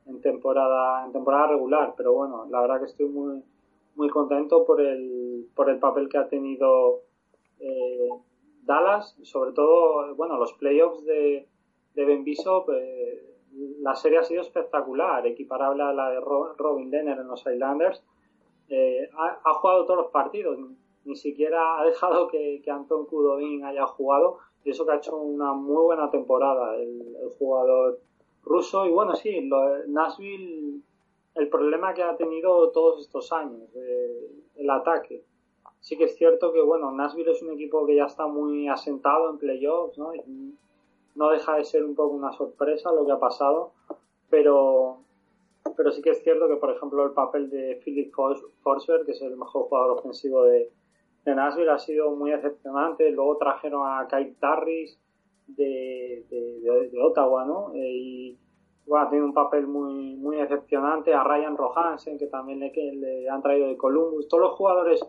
[0.06, 1.92] en temporada en temporada regular.
[1.98, 3.42] Pero bueno, la verdad que estoy muy
[3.94, 7.02] muy contento por el por el papel que ha tenido
[7.60, 8.08] eh,
[8.66, 11.48] Dallas, sobre todo bueno los playoffs de,
[11.94, 12.68] de Ben Bishop.
[12.70, 13.22] eh,
[13.80, 18.02] la serie ha sido espectacular, equiparable a la de Ro- Robin Lehner en los Islanders.
[18.68, 20.58] Eh, ha, jugado todos los partidos,
[21.04, 25.16] ni siquiera ha dejado que, que Anton Kudobin haya jugado, y eso que ha hecho
[25.16, 28.00] una muy buena temporada el, el jugador
[28.42, 28.84] ruso.
[28.86, 30.80] Y bueno, sí, lo, Nashville,
[31.36, 35.24] el problema que ha tenido todos estos años, eh, el ataque.
[35.86, 39.30] Sí que es cierto que, bueno, Nashville es un equipo que ya está muy asentado
[39.30, 40.10] en playoffs, ¿no?
[41.14, 43.70] No deja de ser un poco una sorpresa lo que ha pasado,
[44.28, 44.98] pero
[45.76, 49.12] pero sí que es cierto que, por ejemplo, el papel de Philip Fors- Forsberg, que
[49.12, 50.72] es el mejor jugador ofensivo de,
[51.24, 53.08] Nashville, ha sido muy decepcionante.
[53.12, 54.98] Luego trajeron a Kyle Tarris
[55.46, 57.72] de, de, de- de Ottawa, ¿no?
[57.74, 58.38] Eh, y
[58.88, 61.14] bueno, tiene un papel muy, muy decepcionante.
[61.14, 64.26] A Ryan Rohansen, que también le, que le han traído de Columbus.
[64.26, 65.00] Todos los jugadores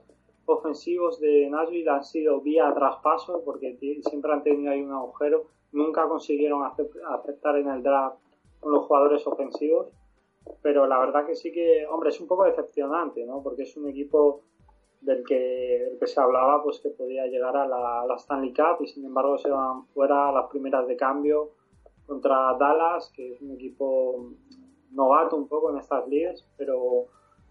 [0.47, 5.45] ofensivos de Nashville han sido vía traspaso, porque siempre han tenido ahí un agujero.
[5.71, 8.17] Nunca consiguieron acep- aceptar en el draft
[8.59, 9.87] con los jugadores ofensivos
[10.61, 13.41] pero la verdad que sí que, hombre, es un poco decepcionante, ¿no?
[13.43, 14.41] Porque es un equipo
[15.01, 15.35] del que,
[15.89, 19.05] del que se hablaba, pues que podía llegar a la, la Stanley Cup y sin
[19.05, 21.51] embargo se van fuera a las primeras de cambio
[22.05, 24.31] contra Dallas, que es un equipo
[24.91, 27.05] novato un poco en estas ligas, pero,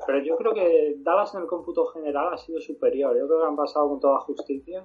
[0.06, 3.16] pero yo creo que Dallas en el cómputo general ha sido superior.
[3.16, 4.84] Yo creo que han pasado con toda justicia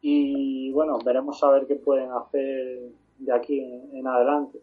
[0.00, 4.60] y bueno, veremos a ver qué pueden hacer de aquí en, adelante.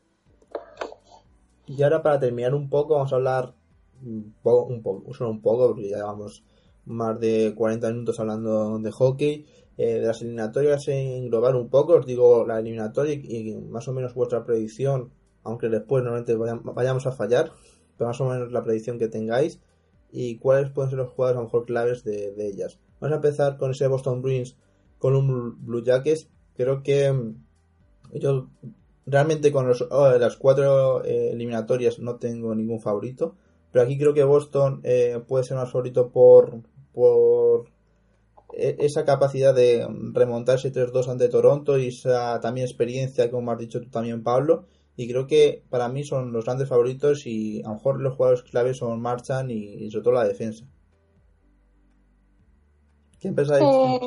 [1.66, 3.54] Y ahora para terminar un poco, vamos a hablar
[4.06, 6.44] un poco, solo un poco, porque ya llevamos
[6.86, 9.46] más de 40 minutos hablando de hockey,
[9.78, 13.88] eh, de las eliminatorias en global un poco, os digo la eliminatoria y, y más
[13.88, 15.12] o menos vuestra predicción,
[15.44, 17.52] aunque después normalmente vayam- vayamos a fallar,
[18.00, 19.60] más o menos la predicción que tengáis
[20.12, 22.80] y cuáles pueden ser los jugadores a lo mejor claves de, ellas.
[23.00, 24.56] Vamos a empezar con ese Boston Bruins
[25.00, 26.30] con un Blue Jackets.
[26.56, 27.36] Creo que mm,
[28.14, 28.48] yo
[29.06, 33.36] realmente con oh, las cuatro eh, eliminatorias no tengo ningún favorito,
[33.72, 36.62] pero aquí creo que Boston eh, puede ser más favorito por,
[36.94, 37.66] por
[38.54, 43.82] e- esa capacidad de remontarse 3-2 ante Toronto y esa también experiencia, como has dicho
[43.82, 44.66] tú también, Pablo.
[44.96, 48.44] Y creo que para mí son los grandes favoritos y a lo mejor los jugadores
[48.44, 50.66] claves son Marchand y, y sobre todo la defensa.
[53.20, 53.64] ¿Quién pensáis?
[53.66, 54.00] Eh,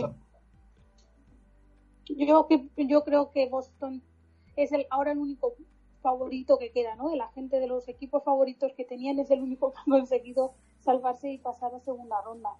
[2.08, 4.02] yo, que- yo creo que Boston
[4.56, 5.54] es el ahora el único
[6.02, 7.10] favorito que queda, ¿no?
[7.10, 10.54] De la gente de los equipos favoritos que tenían es el único que ha conseguido
[10.80, 12.50] salvarse y pasar a segunda ronda.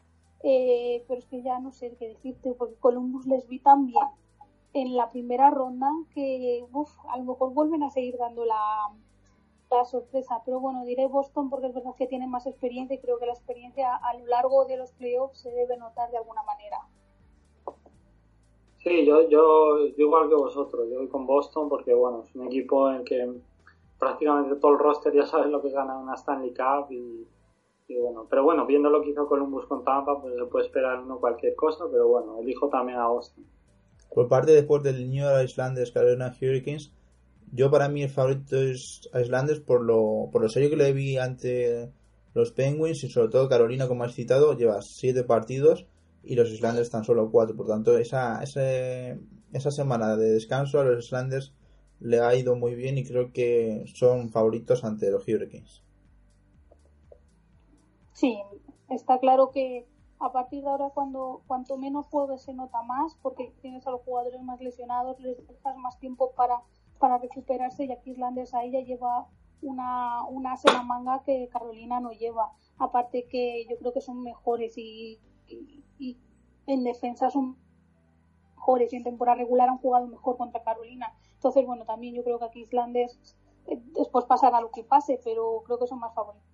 [0.42, 4.04] Eh, pero es que ya no sé qué decirte, porque Columbus les vi tan bien
[4.76, 8.92] en la primera ronda que uf, a lo mejor vuelven a seguir dando la,
[9.90, 10.42] sorpresa.
[10.44, 13.32] Pero bueno, diré Boston porque es verdad que tienen más experiencia y creo que la
[13.32, 16.78] experiencia a lo largo de los playoffs se debe notar de alguna manera.
[18.78, 22.46] Sí, yo, yo, yo igual que vosotros, yo voy con Boston porque bueno, es un
[22.46, 23.32] equipo en que
[23.98, 27.26] prácticamente todo el roster ya sabe lo que gana una Stanley Cup y,
[27.88, 31.00] y bueno, pero bueno, viendo lo que hizo Columbus con Tampa, pues se puede esperar
[31.00, 33.44] uno cualquier cosa, pero bueno, elijo también a Boston.
[34.16, 36.90] Por parte después del New York Islanders Carolina Hurricanes,
[37.52, 41.18] yo para mí el favorito es Islanders por lo, por lo serio que le vi
[41.18, 41.92] ante
[42.32, 45.86] los Penguins y sobre todo Carolina, como has citado, lleva siete partidos
[46.24, 47.54] y los Islanders tan solo cuatro.
[47.56, 49.18] Por tanto, esa, ese,
[49.52, 51.52] esa semana de descanso a los Islanders
[52.00, 55.82] le ha ido muy bien y creo que son favoritos ante los Hurricanes.
[58.14, 58.34] Sí,
[58.88, 59.84] está claro que
[60.18, 64.02] a partir de ahora cuando cuanto menos juegues se nota más porque tienes a los
[64.02, 66.62] jugadores más lesionados, les dejas más tiempo para,
[66.98, 69.28] para recuperarse y aquí Islanders ahí ya lleva
[69.62, 72.52] una, una semana manga que Carolina no lleva.
[72.78, 76.18] Aparte que yo creo que son mejores y, y, y
[76.66, 77.56] en defensa son
[78.56, 81.14] mejores y en temporada regular han jugado mejor contra Carolina.
[81.34, 83.36] Entonces, bueno, también yo creo que aquí Islanders
[83.66, 86.45] eh, después pasará lo que pase, pero creo que son más favoritos.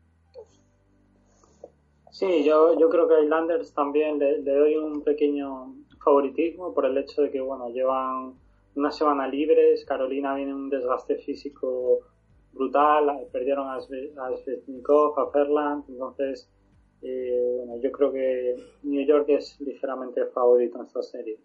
[2.12, 6.98] Sí, yo, yo creo que a Islanders también le, doy un pequeño favoritismo por el
[6.98, 8.34] hecho de que, bueno, llevan
[8.76, 12.00] una semana libres, Carolina viene un desgaste físico
[12.52, 16.50] brutal, perdieron a, a Svechnikov, a Ferland, entonces,
[17.00, 21.40] eh, bueno, yo creo que New York es ligeramente favorito en esta serie.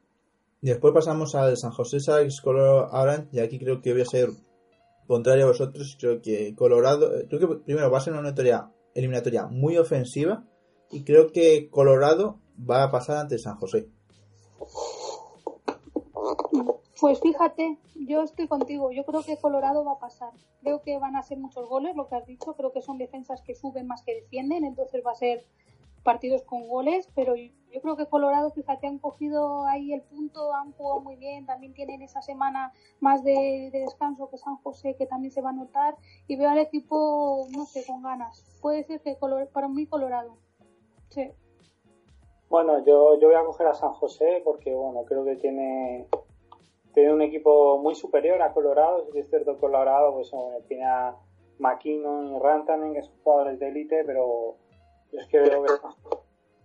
[0.62, 4.32] Después pasamos al San José Sharks Colorado Avalanche y aquí creo que voy a ser
[5.08, 5.96] contrario a vosotros.
[5.98, 10.44] Creo que Colorado, eh, creo que primero va a ser una eliminatoria, eliminatoria muy ofensiva
[10.92, 12.38] y creo que Colorado
[12.70, 13.88] va a pasar ante San José.
[17.00, 18.92] Pues fíjate, yo estoy contigo.
[18.92, 20.32] Yo creo que Colorado va a pasar.
[20.62, 22.56] Creo que van a ser muchos goles, lo que has dicho.
[22.56, 25.46] Creo que son defensas que suben más que defienden, entonces va a ser
[26.04, 27.08] partidos con goles.
[27.14, 31.46] Pero yo creo que Colorado, fíjate, han cogido ahí el punto, han jugado muy bien.
[31.46, 35.52] También tienen esa semana más de, de descanso que San José, que también se va
[35.52, 35.96] a notar.
[36.28, 38.44] Y veo al equipo, no sé, con ganas.
[38.60, 40.36] Puede ser que Color- para mí Colorado.
[41.10, 41.32] Sí.
[42.50, 46.08] Bueno, yo, yo voy a coger a San José porque, bueno, creo que tiene,
[46.94, 49.10] tiene un equipo muy superior a Colorado.
[49.12, 51.16] Que es cierto Colorado pues, bueno, tiene a
[51.60, 54.56] McKinnon y Rantanen, que son jugadores de élite, pero
[55.12, 55.74] yo es que veo que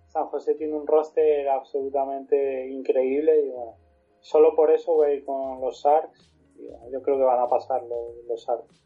[0.09, 3.77] San José tiene un roster absolutamente increíble y, bueno,
[4.21, 6.31] solo por eso voy a ir con los Sharks.
[6.93, 8.85] Yo creo que van a pasar los, los Sharks.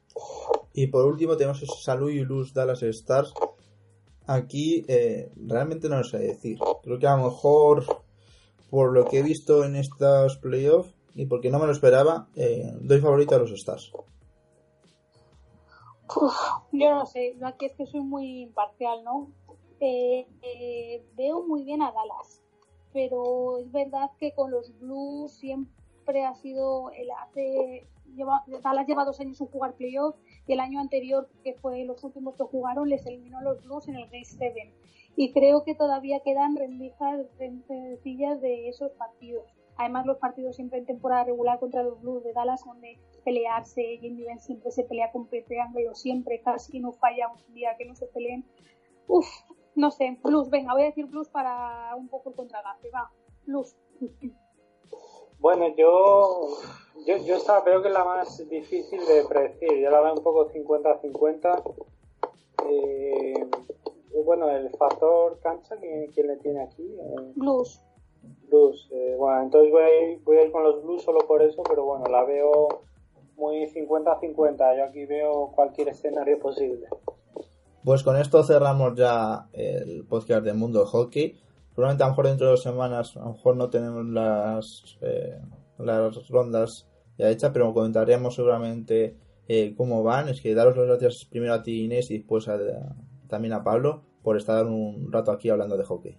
[0.72, 3.34] Y por último tenemos ese San Luis Luz Dallas Stars.
[4.26, 6.58] Aquí eh, realmente no lo sé decir.
[6.82, 7.84] Creo que a lo mejor
[8.70, 12.72] por lo que he visto en estos playoffs y porque no me lo esperaba, eh,
[12.80, 13.92] doy favorito a los Stars.
[16.14, 16.34] Uf,
[16.72, 19.30] yo no sé, yo aquí es que soy muy imparcial, ¿no?
[19.80, 22.42] Eh, eh, veo muy bien a Dallas,
[22.92, 27.86] pero es verdad que con los Blues siempre ha sido el hace
[28.62, 32.36] Dallas lleva dos años sin jugar playoff y el año anterior que fue los últimos
[32.36, 34.74] que jugaron les eliminó los Blues en el Game 7
[35.16, 39.44] y creo que todavía quedan rendijas sencillas de esos partidos.
[39.78, 43.98] Además, los partidos siempre en temporada regular contra los Blues de Dallas son de pelearse.
[44.00, 45.28] Jimmy Ben siempre se pelea con
[45.62, 48.46] Angelo, siempre, casi no falla un día que no se peleen.
[49.06, 49.26] Uf,
[49.74, 53.10] no sé, Blues, venga, voy a decir Blues para un poco el contragafe, va,
[53.46, 53.76] Blues.
[55.38, 56.56] Bueno, yo,
[57.04, 59.78] yo, yo esta creo que es la más difícil de predecir.
[59.80, 61.74] Yo la veo un poco 50-50.
[62.68, 63.34] Eh,
[64.24, 66.82] bueno, el factor cancha, ¿quién, quién le tiene aquí?
[66.82, 67.80] Eh, Blues.
[68.48, 68.88] Blues.
[68.92, 71.62] Eh, bueno, entonces voy a, ir, voy a ir con los Blues solo por eso,
[71.68, 72.68] pero bueno, la veo
[73.36, 74.76] muy 50-50.
[74.76, 76.86] Yo aquí veo cualquier escenario posible.
[77.84, 81.38] Pues con esto cerramos ya el podcast del mundo hockey.
[81.76, 85.38] Probablemente a lo mejor dentro de dos semanas a lo mejor no tenemos las, eh,
[85.78, 89.16] las rondas ya hechas, pero comentaremos seguramente
[89.48, 90.28] eh, cómo van.
[90.28, 92.58] Es que daros las gracias primero a ti Inés y después a,
[93.28, 96.18] también a Pablo por estar un rato aquí hablando de hockey.